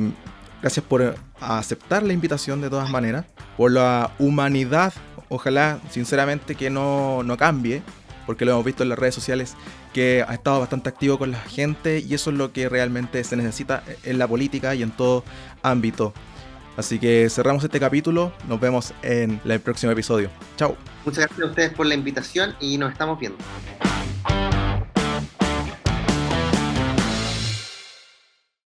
[0.62, 3.26] gracias por aceptar la invitación de todas maneras,
[3.58, 4.94] por la humanidad,
[5.30, 7.82] ojalá sinceramente que no, no cambie,
[8.26, 9.56] porque lo hemos visto en las redes sociales
[9.94, 13.36] que ha estado bastante activo con la gente y eso es lo que realmente se
[13.36, 15.24] necesita en la política y en todo
[15.62, 16.14] ámbito.
[16.76, 20.30] Así que cerramos este capítulo, nos vemos en el próximo episodio.
[20.58, 20.76] Chao.
[21.06, 23.38] Muchas gracias a ustedes por la invitación y nos estamos viendo.